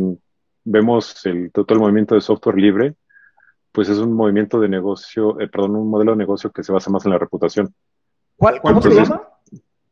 [0.65, 2.95] vemos el, todo el movimiento de software libre,
[3.73, 6.91] pues es un movimiento de negocio, eh, perdón, un modelo de negocio que se basa
[6.91, 7.73] más en la reputación.
[8.37, 9.23] ¿Cuál, ¿Cómo se llama?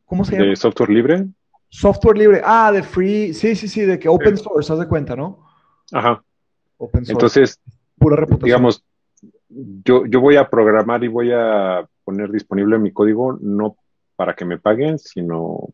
[0.05, 0.45] ¿Cómo se llama?
[0.45, 1.27] De software libre.
[1.69, 2.41] Software libre.
[2.43, 3.33] Ah, de free.
[3.33, 5.45] Sí, sí, sí, de que open source, haz de cuenta, ¿no?
[5.91, 6.21] Ajá.
[6.77, 7.11] Open source.
[7.11, 7.61] Entonces,
[7.97, 8.45] pura reputación.
[8.45, 8.83] Digamos,
[9.49, 13.77] yo, yo voy a programar y voy a poner disponible mi código no
[14.15, 15.69] para que me paguen, sino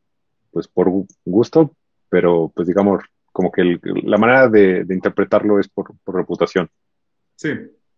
[0.55, 0.89] pues por
[1.25, 1.75] gusto,
[2.07, 3.03] pero pues digamos,
[3.33, 6.69] como que la manera de, interpretarlo es por, reputación.
[7.35, 7.49] Sí.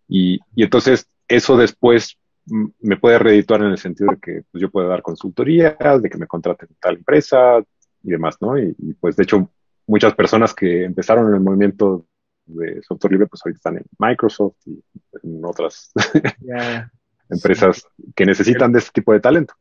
[0.07, 4.87] Y, entonces eso después me puede reedituar en el sentido de que pues, yo puedo
[4.87, 7.59] dar consultorías, de que me contraten tal empresa
[8.01, 8.57] y demás, ¿no?
[8.57, 9.51] Y, pues de hecho
[9.85, 12.07] muchas personas que empezaron en el movimiento
[12.47, 14.83] de software libre, pues ahorita están en Microsoft y
[15.21, 15.91] en otras
[17.29, 17.85] empresas
[18.15, 19.53] que necesitan de este tipo de talento.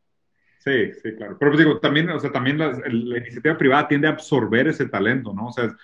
[0.67, 1.37] Sí, sí, claro.
[1.39, 2.73] Pero pues digo, también, o sea, también la,
[3.19, 5.47] iniciativa privada tiende a absorber ese talento, ¿no?
[5.47, 5.77] O sea,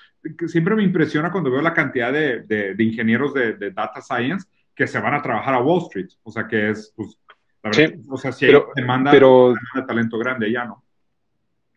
[0.48, 4.98] siempre me impresiona cuando veo la cantidad de, de, ingenieros de, data science que se
[4.98, 6.08] van a trabajar a Wall Street.
[6.24, 7.16] O sea, que es, pues,
[7.62, 10.82] la verdad, o sea, si pero, hay demanda, pero, de talento grande ya, ¿no?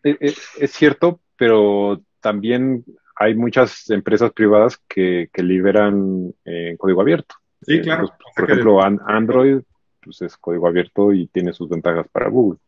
[0.02, 2.84] E, e, es, cierto, pero también
[3.14, 7.36] hay muchas empresas privadas que, que liberan en eh, código abierto.
[7.62, 8.08] Sí, eh, claro.
[8.08, 9.60] Pues, por ejemplo, Android
[10.02, 12.58] pues, es código abierto y tiene sus ventajas para Google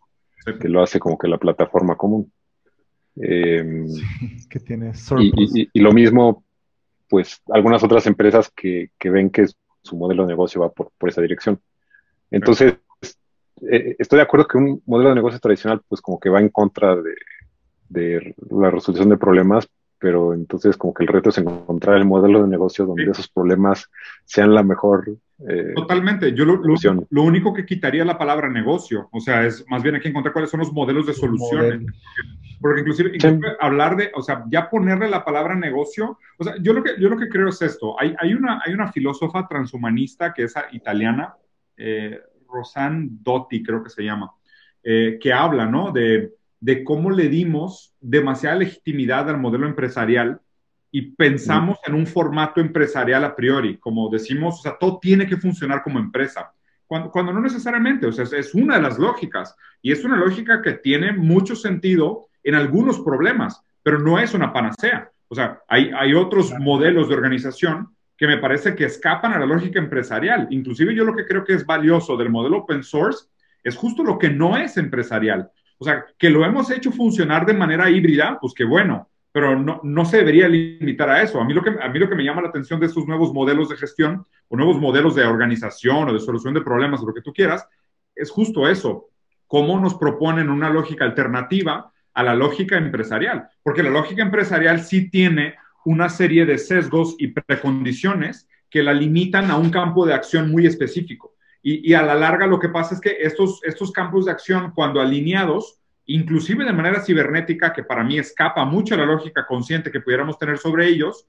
[0.56, 2.32] que lo hace como que la plataforma común.
[3.16, 3.86] Em,
[4.48, 6.44] que tiene y, lo mismo,
[7.08, 9.46] pues algunas otras empresas que, ven que
[9.82, 11.60] su modelo de negocio va por, esa dirección.
[12.30, 12.74] Entonces,
[13.70, 16.50] eh, estoy de acuerdo que un modelo de negocio tradicional, pues como que va en
[16.50, 17.14] contra de,
[17.88, 19.68] de la resolución de problemas,
[19.98, 23.90] pero entonces como que el reto es encontrar el modelo de negocio donde esos problemas
[24.24, 25.16] sean la mejor.
[25.48, 26.32] Eh, Totalmente.
[26.32, 26.60] Yo lo,
[27.10, 30.32] lo, único que quitaría la palabra negocio, o sea, es más bien hay que encontrar
[30.32, 31.82] cuáles son los modelos de soluciones.
[32.60, 33.12] Porque inclusive,
[33.60, 37.08] hablar de, o sea, ya ponerle la palabra negocio, o sea, yo lo que, yo
[37.08, 38.00] lo que creo es esto.
[38.00, 41.34] Hay, hay, una, hay una filósofa transhumanista que es italiana,
[41.76, 44.32] eh, Rosanne Dotti, creo que se llama,
[44.82, 45.92] eh, que habla, ¿no?
[45.92, 50.40] De de cómo le dimos demasiada legitimidad al modelo empresarial
[50.90, 55.36] y pensamos en un formato empresarial a priori, como decimos, o sea, todo tiene que
[55.36, 56.52] funcionar como empresa,
[56.88, 60.62] cuando, cuando no necesariamente, o sea, es, una de las lógicas y es una lógica
[60.62, 65.10] que tiene mucho sentido en algunos problemas, pero no es una panacea.
[65.28, 69.44] O sea, hay, hay otros modelos de organización que me parece que escapan a la
[69.44, 70.48] lógica empresarial.
[70.50, 73.26] Inclusive yo lo que creo que es valioso del modelo open source
[73.62, 75.50] es justo lo que no es empresarial.
[75.78, 79.80] O sea, que lo hemos hecho funcionar de manera híbrida, pues qué bueno, pero no,
[79.84, 81.40] no se debería limitar a eso.
[81.40, 83.32] A mí, lo que, a mí lo que me llama la atención de estos nuevos
[83.32, 87.14] modelos de gestión o nuevos modelos de organización o de solución de problemas o lo
[87.14, 87.66] que tú quieras,
[88.14, 89.10] es justo eso.
[89.46, 93.48] Cómo nos proponen una lógica alternativa a la lógica empresarial.
[93.62, 95.54] Porque la lógica empresarial sí tiene
[95.84, 100.66] una serie de sesgos y precondiciones que la limitan a un campo de acción muy
[100.66, 101.34] específico.
[101.62, 105.00] Y, a la larga lo que pasa es que estos, estos campos de acción, cuando
[105.00, 110.00] alineados, inclusive de manera cibernética, que para mí escapa mucho a la lógica consciente que
[110.00, 111.26] pudiéramos tener sobre ellos,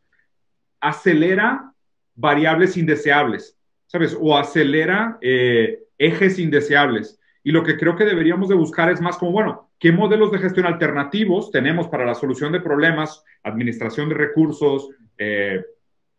[0.80, 1.74] acelera
[2.16, 3.58] variables indeseables,
[3.88, 4.16] ¿sabes?
[4.20, 7.20] O acelera eh, ejes indeseables.
[7.44, 10.40] Y lo que creo que deberíamos de buscar es más como, bueno, ¿qué modelos de
[10.40, 15.64] gestión alternativos tenemos para la solución de problemas, administración de recursos, eh,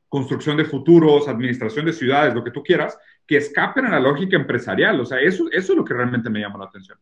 [0.08, 2.98] construcción de futuros, administración de ciudades, lo que tú quieras,
[3.30, 5.00] que escapen a la lógica empresarial.
[5.00, 6.98] O sea, eso, eso es lo que realmente me llama la atención.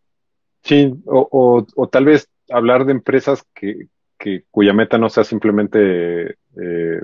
[0.62, 3.86] Sí, o, o, tal vez hablar de empresas que,
[4.18, 7.00] que, cuya meta no sea simplemente eh,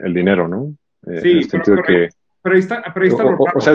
[0.00, 0.74] el dinero, ¿no?
[1.06, 2.08] Eh, sí, pero, que,
[2.42, 3.74] pero, ahí está, pero ahí está o, sea,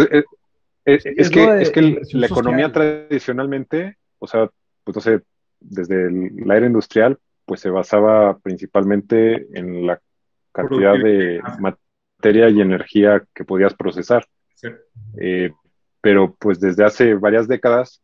[0.84, 4.49] es, es, que, es que la economía tradicionalmente, o sea,
[4.84, 5.21] pues no sé,
[5.61, 6.11] desde
[6.45, 10.01] la era industrial, pues se basaba principalmente en la
[10.51, 14.26] cantidad de materia y energía que podías procesar.
[15.20, 15.51] Eh,
[16.01, 18.01] pero pues desde hace varias décadas,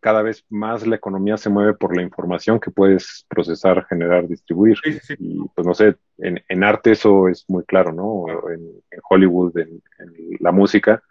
[0.00, 4.76] cada vez más la economía se mueve por la información que puedes procesar, generar, distribuir.
[5.18, 8.26] Y pues no sé, en, arte eso es muy claro, ¿no?
[8.50, 9.82] En, Hollywood, en,
[10.40, 11.02] la música.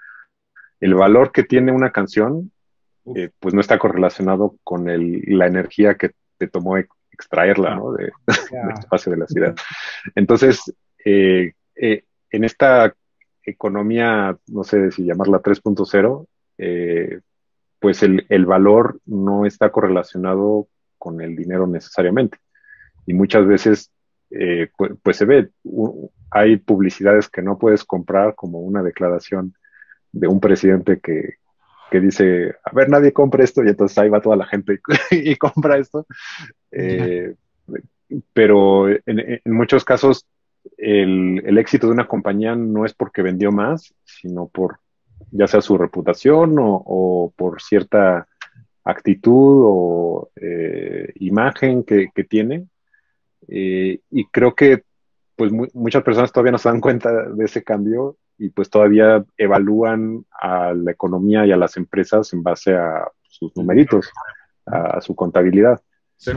[0.79, 2.51] El valor que tiene una canción,
[3.15, 6.77] eh, pues no está correlacionado con la energía que te tomó
[7.11, 7.93] extraerla, ¿no?
[7.93, 8.11] De,
[8.51, 9.55] del espacio de la ciudad.
[10.15, 10.61] Entonces,
[11.05, 12.95] eh, en esta
[13.43, 16.27] economía, no sé si llamarla 3.0,
[16.57, 17.19] eh,
[17.79, 20.67] pues el, el, valor no está correlacionado
[20.97, 22.37] con el dinero necesariamente.
[23.07, 23.91] Y muchas veces,
[24.29, 25.49] eh, pues, pues, se ve,
[26.29, 29.55] hay publicidades que no puedes comprar como una declaración
[30.11, 31.35] de un presidente que,
[31.89, 34.79] que dice, a ver, nadie compra esto y entonces ahí va toda la gente
[35.11, 36.05] y, compra esto.
[36.71, 37.33] Eh,
[38.33, 40.27] pero en, en, muchos casos
[40.81, 44.79] el, éxito de una compañía no es porque vendió más, sino por
[45.29, 48.27] ya sea su reputación o, por cierta
[48.83, 52.67] actitud o eh, imagen que, tiene.
[53.47, 54.83] Eh, y creo que
[55.35, 60.25] pues muchas personas todavía no se dan cuenta de ese cambio y pues todavía evalúan
[60.31, 64.11] a la economía y a las empresas en base a sus numeritos,
[64.65, 65.79] a, su contabilidad.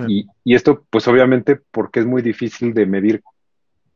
[0.09, 3.23] Y, y, esto pues obviamente porque es muy difícil de medir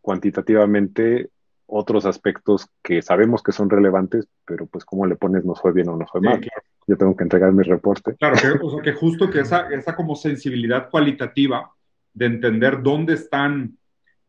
[0.09, 1.29] cuantitativamente
[1.67, 5.91] otros aspectos que sabemos que son relevantes, pero pues cómo le pones nos fue bien
[5.91, 6.41] o no fue mal.
[6.87, 8.17] Yo tengo que entregar mi reporte.
[8.17, 11.71] Claro, que, que justo que esa, esa como sensibilidad cualitativa
[12.15, 13.77] de entender dónde están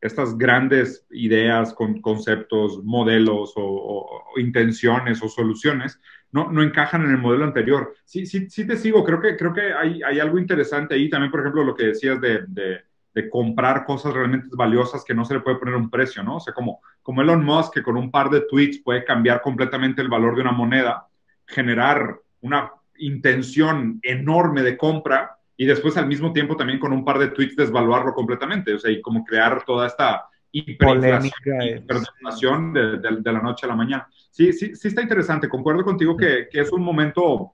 [0.01, 5.97] estas grandes ideas, con, conceptos, modelos o, intenciones o soluciones,
[6.33, 7.93] no, no encajan en el modelo anterior.
[8.03, 11.31] Sí, sí, sí te sigo, creo que, creo que hay, hay algo interesante ahí, también
[11.31, 12.88] por ejemplo lo que decías de de
[13.29, 16.37] comprar cosas realmente valiosas que no se le puede poner un precio, ¿no?
[16.37, 20.01] O sea, como, como Elon Musk, que con un par de tweets puede cambiar completamente
[20.01, 21.07] el valor de una moneda,
[21.45, 27.19] generar una intención enorme de compra y después al mismo tiempo también con un par
[27.19, 33.41] de tweets desvaluarlo completamente, o sea, y como crear toda esta hiperinflación de, de, la
[33.41, 34.07] noche a la mañana.
[34.31, 37.53] Sí, sí, sí está interesante, concuerdo contigo que, que es un momento,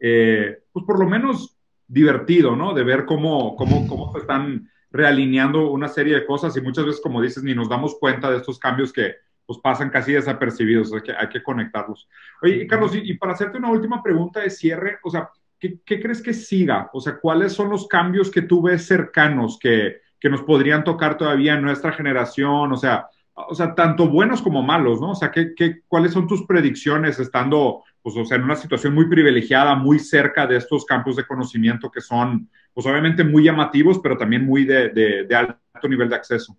[0.00, 1.57] eh, pues por lo menos
[1.88, 2.74] divertido, ¿no?
[2.74, 7.00] De ver cómo, cómo, cómo se están realineando una serie de cosas y muchas veces,
[7.00, 9.16] como dices, ni nos damos cuenta de estos cambios que,
[9.48, 12.06] pues pasan casi desapercibidos, hay que, hay que conectarlos.
[12.42, 16.20] Oye, Carlos, y, para hacerte una última pregunta de cierre, o sea, ¿qué, ¿qué, crees
[16.20, 16.90] que siga?
[16.92, 21.16] O sea, ¿cuáles son los cambios que tú ves cercanos que, que nos podrían tocar
[21.16, 22.70] todavía en nuestra generación?
[22.70, 25.12] O sea, o sea, tanto buenos como malos, ¿no?
[25.12, 28.94] O sea, ¿qué, qué, cuáles son tus predicciones estando, pues, o sea, en una situación
[28.94, 33.98] muy privilegiada, muy cerca de estos campos de conocimiento que son, pues, obviamente muy llamativos,
[34.00, 36.56] pero también muy de, de, alto nivel de acceso?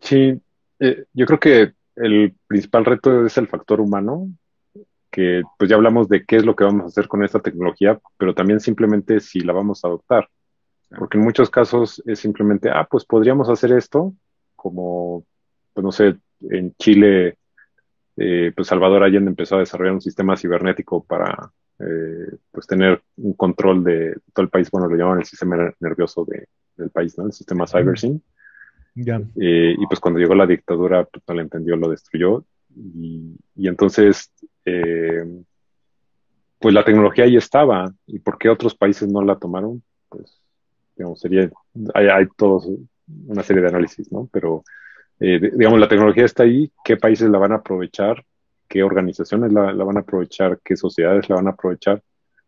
[0.00, 0.40] Sí,
[0.78, 4.28] eh, yo creo que el principal reto es el factor humano,
[5.10, 7.98] que pues ya hablamos de qué es lo que vamos a hacer con esta tecnología,
[8.16, 10.28] pero también simplemente si la vamos a adoptar.
[10.96, 14.14] Porque en muchos casos es simplemente, ah, pues podríamos hacer esto,
[14.56, 15.24] como,
[15.74, 16.16] pues no sé,
[16.50, 17.36] en Chile,
[18.18, 23.34] eh, pues Salvador Allende empezó a desarrollar un sistema cibernético para eh, pues tener un
[23.34, 26.26] control de todo el país, bueno, lo llaman el sistema nervioso
[26.76, 27.26] del país, ¿no?
[27.26, 28.22] El sistema CyberSyn.
[29.40, 32.44] Eh, y pues cuando llegó la dictadura, pues no lo entendió, lo destruyó.
[32.74, 34.32] Y, y entonces,
[36.58, 37.92] pues la tecnología ahí estaba.
[38.06, 39.82] ¿Y por qué otros países no la tomaron?
[40.08, 40.40] Pues,
[40.96, 41.48] digamos, sería,
[41.94, 42.68] hay, hay todos
[43.26, 44.28] una serie de análisis, ¿no?
[44.32, 44.64] Pero,
[45.20, 48.24] eh, digamos, la tecnología está ahí, ¿qué países la van a aprovechar?
[48.68, 50.60] ¿Qué organizaciones la, van a aprovechar?
[50.62, 52.02] ¿Qué sociedades la van a aprovechar?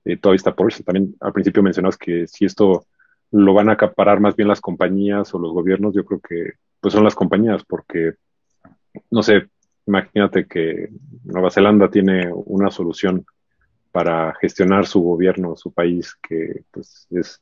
[0.05, 0.83] Eh, todavía está por eso.
[0.85, 2.87] También al principio mencionas que si esto
[3.33, 6.95] lo van a acaparar más bien las compañías o los gobiernos, yo creo que pues
[6.95, 8.14] son las compañías, porque,
[9.11, 9.49] no sé,
[9.87, 10.89] imagínate que
[11.25, 13.25] Nueva Zelanda tiene una solución
[13.93, 17.41] para gestionar su gobierno, su país, que pues es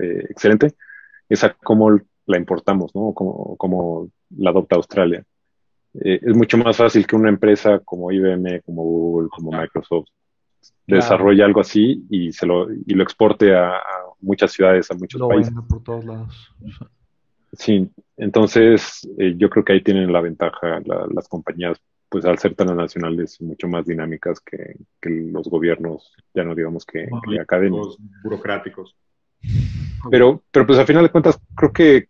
[0.00, 0.74] eh, excelente.
[1.28, 3.12] Esa cómo la importamos, ¿no?
[3.12, 5.24] Como, la adopta Australia.
[5.94, 10.08] Eh, es mucho más fácil que una empresa como IBM, como Google, como Microsoft
[10.86, 13.80] desarrolle algo así y se lo, y lo exporte a,
[14.20, 15.52] muchas ciudades, a muchos países.
[15.68, 16.54] por todos lados.
[17.54, 20.80] Sí, entonces eh, yo creo que ahí tienen la ventaja
[21.12, 26.54] las compañías, pues al ser tan nacionales, mucho más dinámicas que, los gobiernos, ya no
[26.54, 27.98] digamos que, que académicos.
[28.22, 28.94] Burocráticos.
[30.10, 32.08] Pero, pero pues al final de cuentas, creo que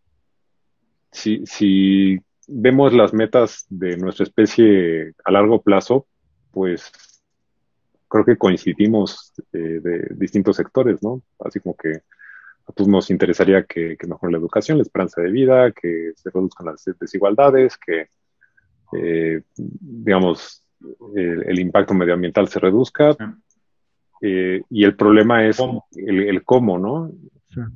[1.12, 6.06] si, si vemos las metas de nuestra especie a largo plazo,
[6.50, 6.90] pues
[8.08, 11.22] creo que coincidimos eh, de distintos sectores, ¿no?
[11.38, 12.02] Así como que
[12.66, 16.30] a todos nos interesaría que, que mejore la educación, la esperanza de vida, que se
[16.30, 18.08] reduzcan las desigualdades, que,
[18.92, 20.64] eh, digamos,
[21.14, 23.16] el, impacto medioambiental se reduzca.
[24.20, 25.58] Eh, y el problema es
[25.96, 27.10] El, el, cómo, ¿no?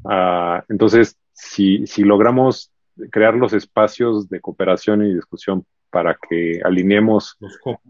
[0.04, 2.72] Ah, entonces, si, si logramos
[3.10, 7.38] crear los espacios de cooperación y discusión para que alineemos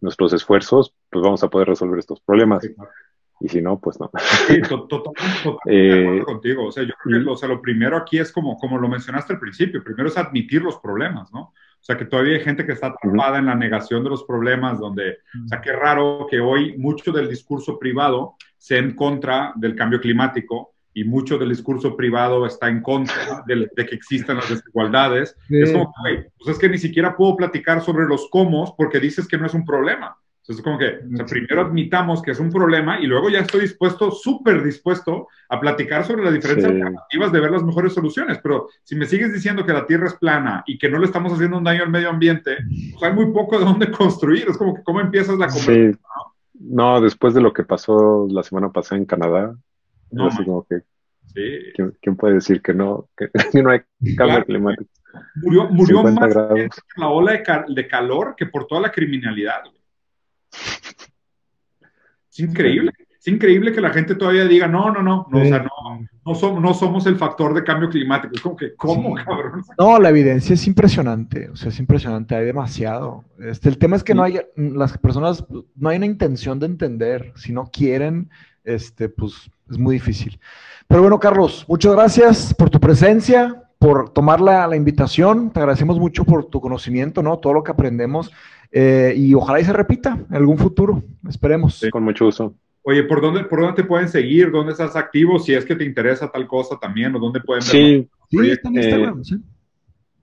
[0.00, 2.68] nuestros esfuerzos, pues vamos a poder resolver estos problemas.
[3.40, 4.10] Y si no, pues no.
[4.46, 6.66] Sí, totalmente, eh, contigo.
[6.66, 9.34] O sea, yo creo que o sea, lo primero aquí es como, como lo mencionaste
[9.34, 11.40] al principio, primero es admitir los problemas, ¿no?
[11.40, 14.80] O sea, que todavía hay gente que está atrapada en la negación de los problemas,
[14.80, 19.76] donde, o sea, qué raro que hoy mucho del discurso privado sea en contra del
[19.76, 25.36] cambio climático, y mucho del discurso privado está en contra de, que existan las desigualdades.
[25.50, 29.28] Es como, que, pues es que ni siquiera puedo platicar sobre los cómo porque dices
[29.28, 30.16] que no es un problema.
[30.40, 34.10] Entonces, es como que primero admitamos que es un problema y luego ya estoy dispuesto,
[34.10, 38.38] súper dispuesto a platicar sobre las diferentes alternativas de ver las mejores soluciones.
[38.42, 41.30] Pero si me sigues diciendo que la Tierra es plana y que no le estamos
[41.30, 42.56] haciendo un daño al medio ambiente,
[42.92, 44.46] pues hay muy poco de dónde construir.
[44.48, 45.98] Es como que, ¿cómo empiezas la conversación?
[46.58, 49.54] no, después de lo que pasó la semana pasada en Canadá,
[50.10, 50.82] no, así como que,
[52.00, 53.30] ¿quién, puede decir que no, que,
[53.62, 53.80] no hay
[54.16, 54.90] cambio climático?
[55.36, 56.34] Murió, murió más
[56.96, 59.62] la ola de, calor que por toda la criminalidad.
[62.30, 62.92] Es increíble.
[63.26, 66.34] Es increíble que la gente todavía diga, no, no, no, no, o sea, no, no,
[66.36, 68.36] somos, no somos el factor de cambio climático.
[68.36, 69.64] Es como que, ¿cómo, cabrón?
[69.76, 73.24] No, la evidencia es impresionante, o sea, es impresionante, hay demasiado.
[73.40, 75.44] Este, el tema es que no hay, las personas,
[75.74, 78.30] no hay una intención de entender, si no quieren,
[78.66, 80.38] este, pues es muy difícil.
[80.86, 85.50] Pero bueno, Carlos, muchas gracias por tu presencia, por tomar la, invitación.
[85.50, 87.38] Te agradecemos mucho por tu conocimiento, ¿no?
[87.38, 88.30] Todo lo que aprendemos.
[88.70, 91.02] Eh, y ojalá y se repita en algún futuro.
[91.28, 91.78] Esperemos.
[91.78, 92.54] Sí, con mucho gusto.
[92.82, 94.50] Oye, ¿por dónde, ¿por dónde te pueden seguir?
[94.50, 95.38] ¿Dónde estás activo?
[95.38, 98.76] Si es que te interesa tal cosa también, o dónde pueden Sí, sí está en
[98.76, 99.36] Instagram, sí.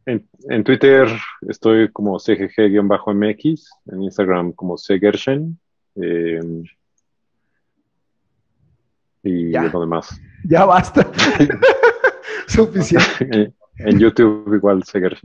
[0.06, 1.08] En, Twitter
[1.48, 5.58] estoy como CGG-MX, en Instagram como CGershen.
[5.96, 6.40] Eh,
[9.24, 9.64] y ya.
[9.64, 10.20] lo demás.
[10.44, 11.10] Ya basta.
[12.48, 13.54] Suficiente.
[13.78, 15.18] en YouTube igual seguir.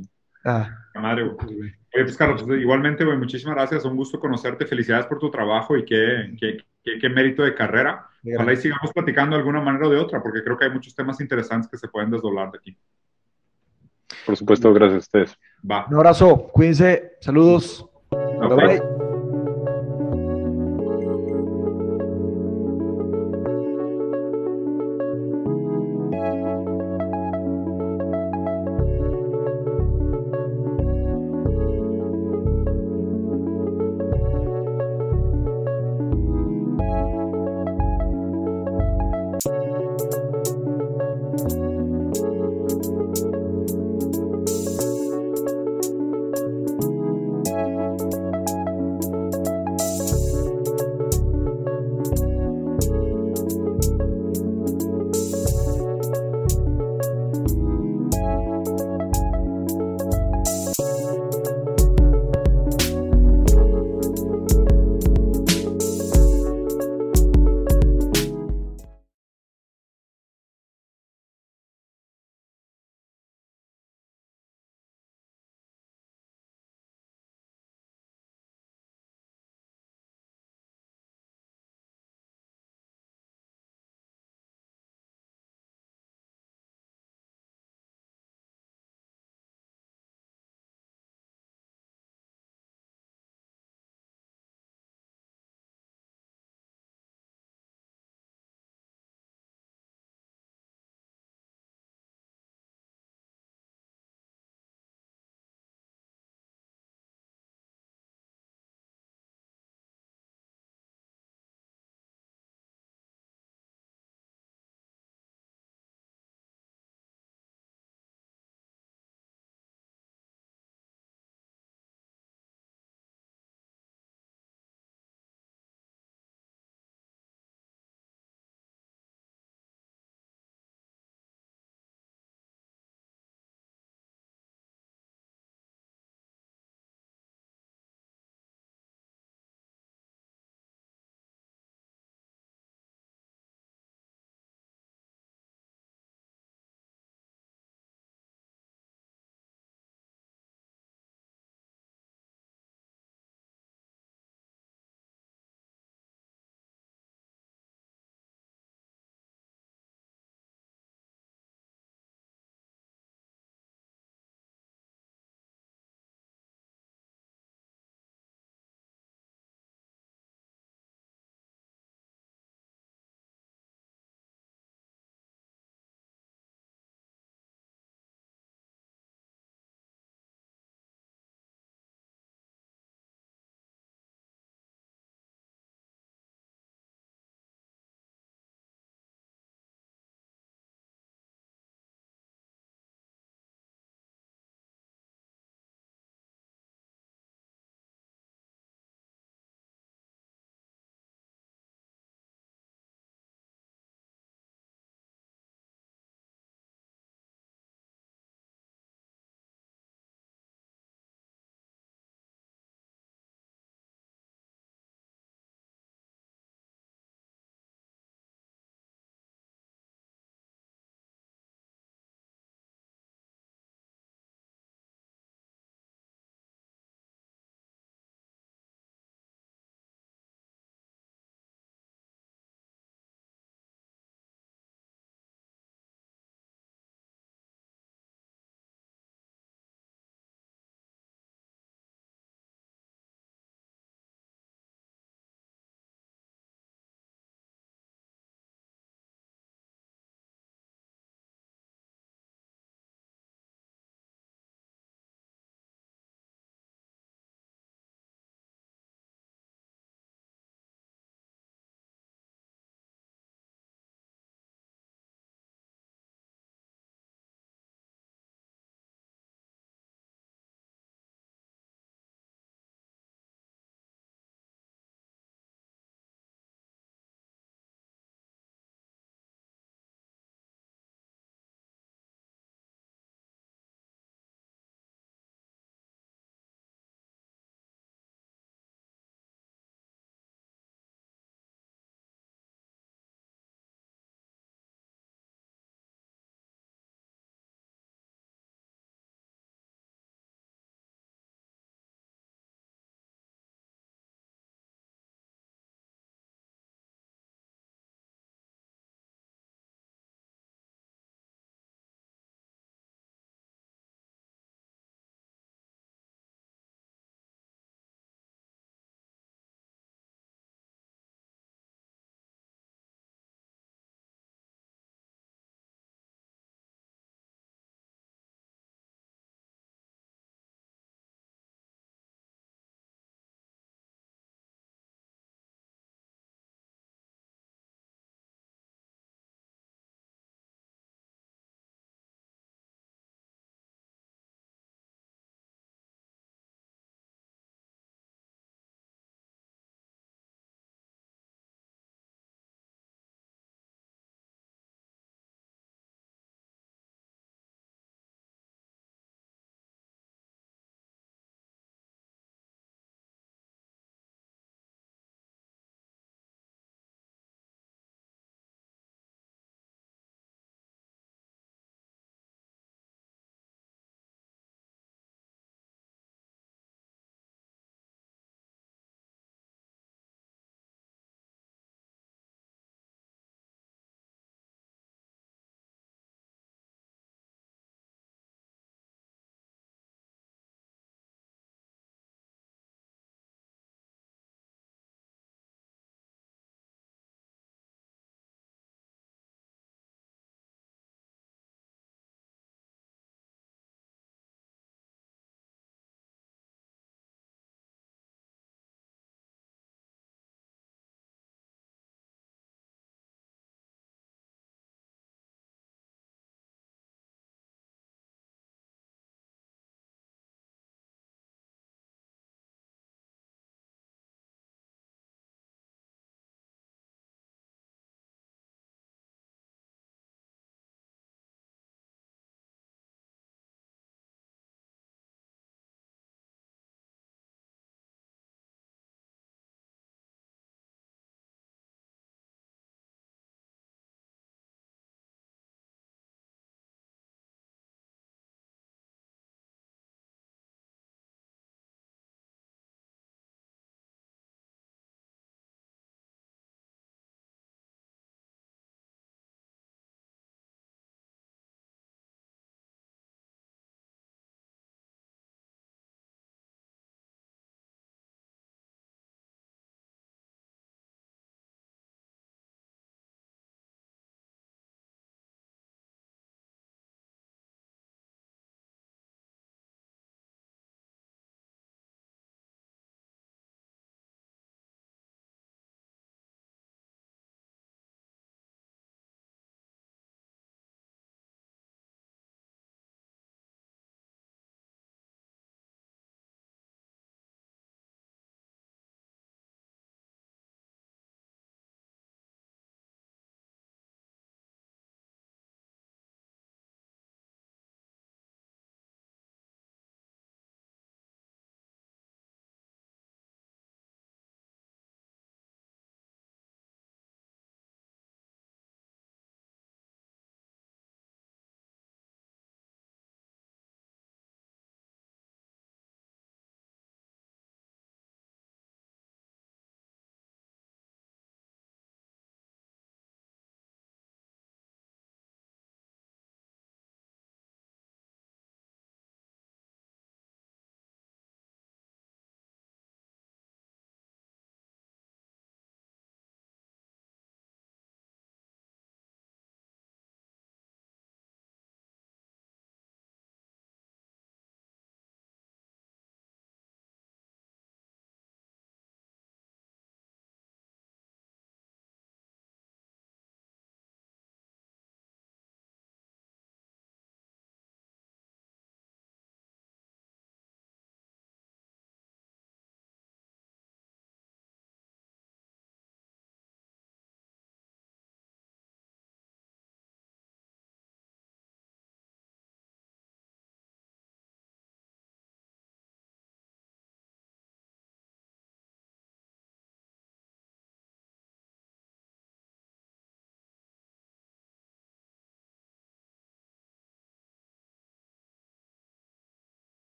[0.45, 0.69] Ah.
[0.95, 5.77] Madre, Oye, pues Carlos, pues, igualmente, muchísimas gracias, un gusto conocerte, felicidades por tu trabajo
[5.77, 6.59] y qué, qué,
[7.01, 8.07] qué, mérito de carrera.
[8.35, 10.95] Ojalá y sigamos platicando de alguna manera o de otra, porque creo que hay muchos
[10.95, 12.77] temas interesantes que se pueden desdoblar de aquí.
[14.27, 15.39] Por supuesto, gracias a ustedes.
[15.69, 15.87] Va.
[15.89, 17.89] Un abrazo, cuídense, saludos.
[18.11, 18.98] Bye bye.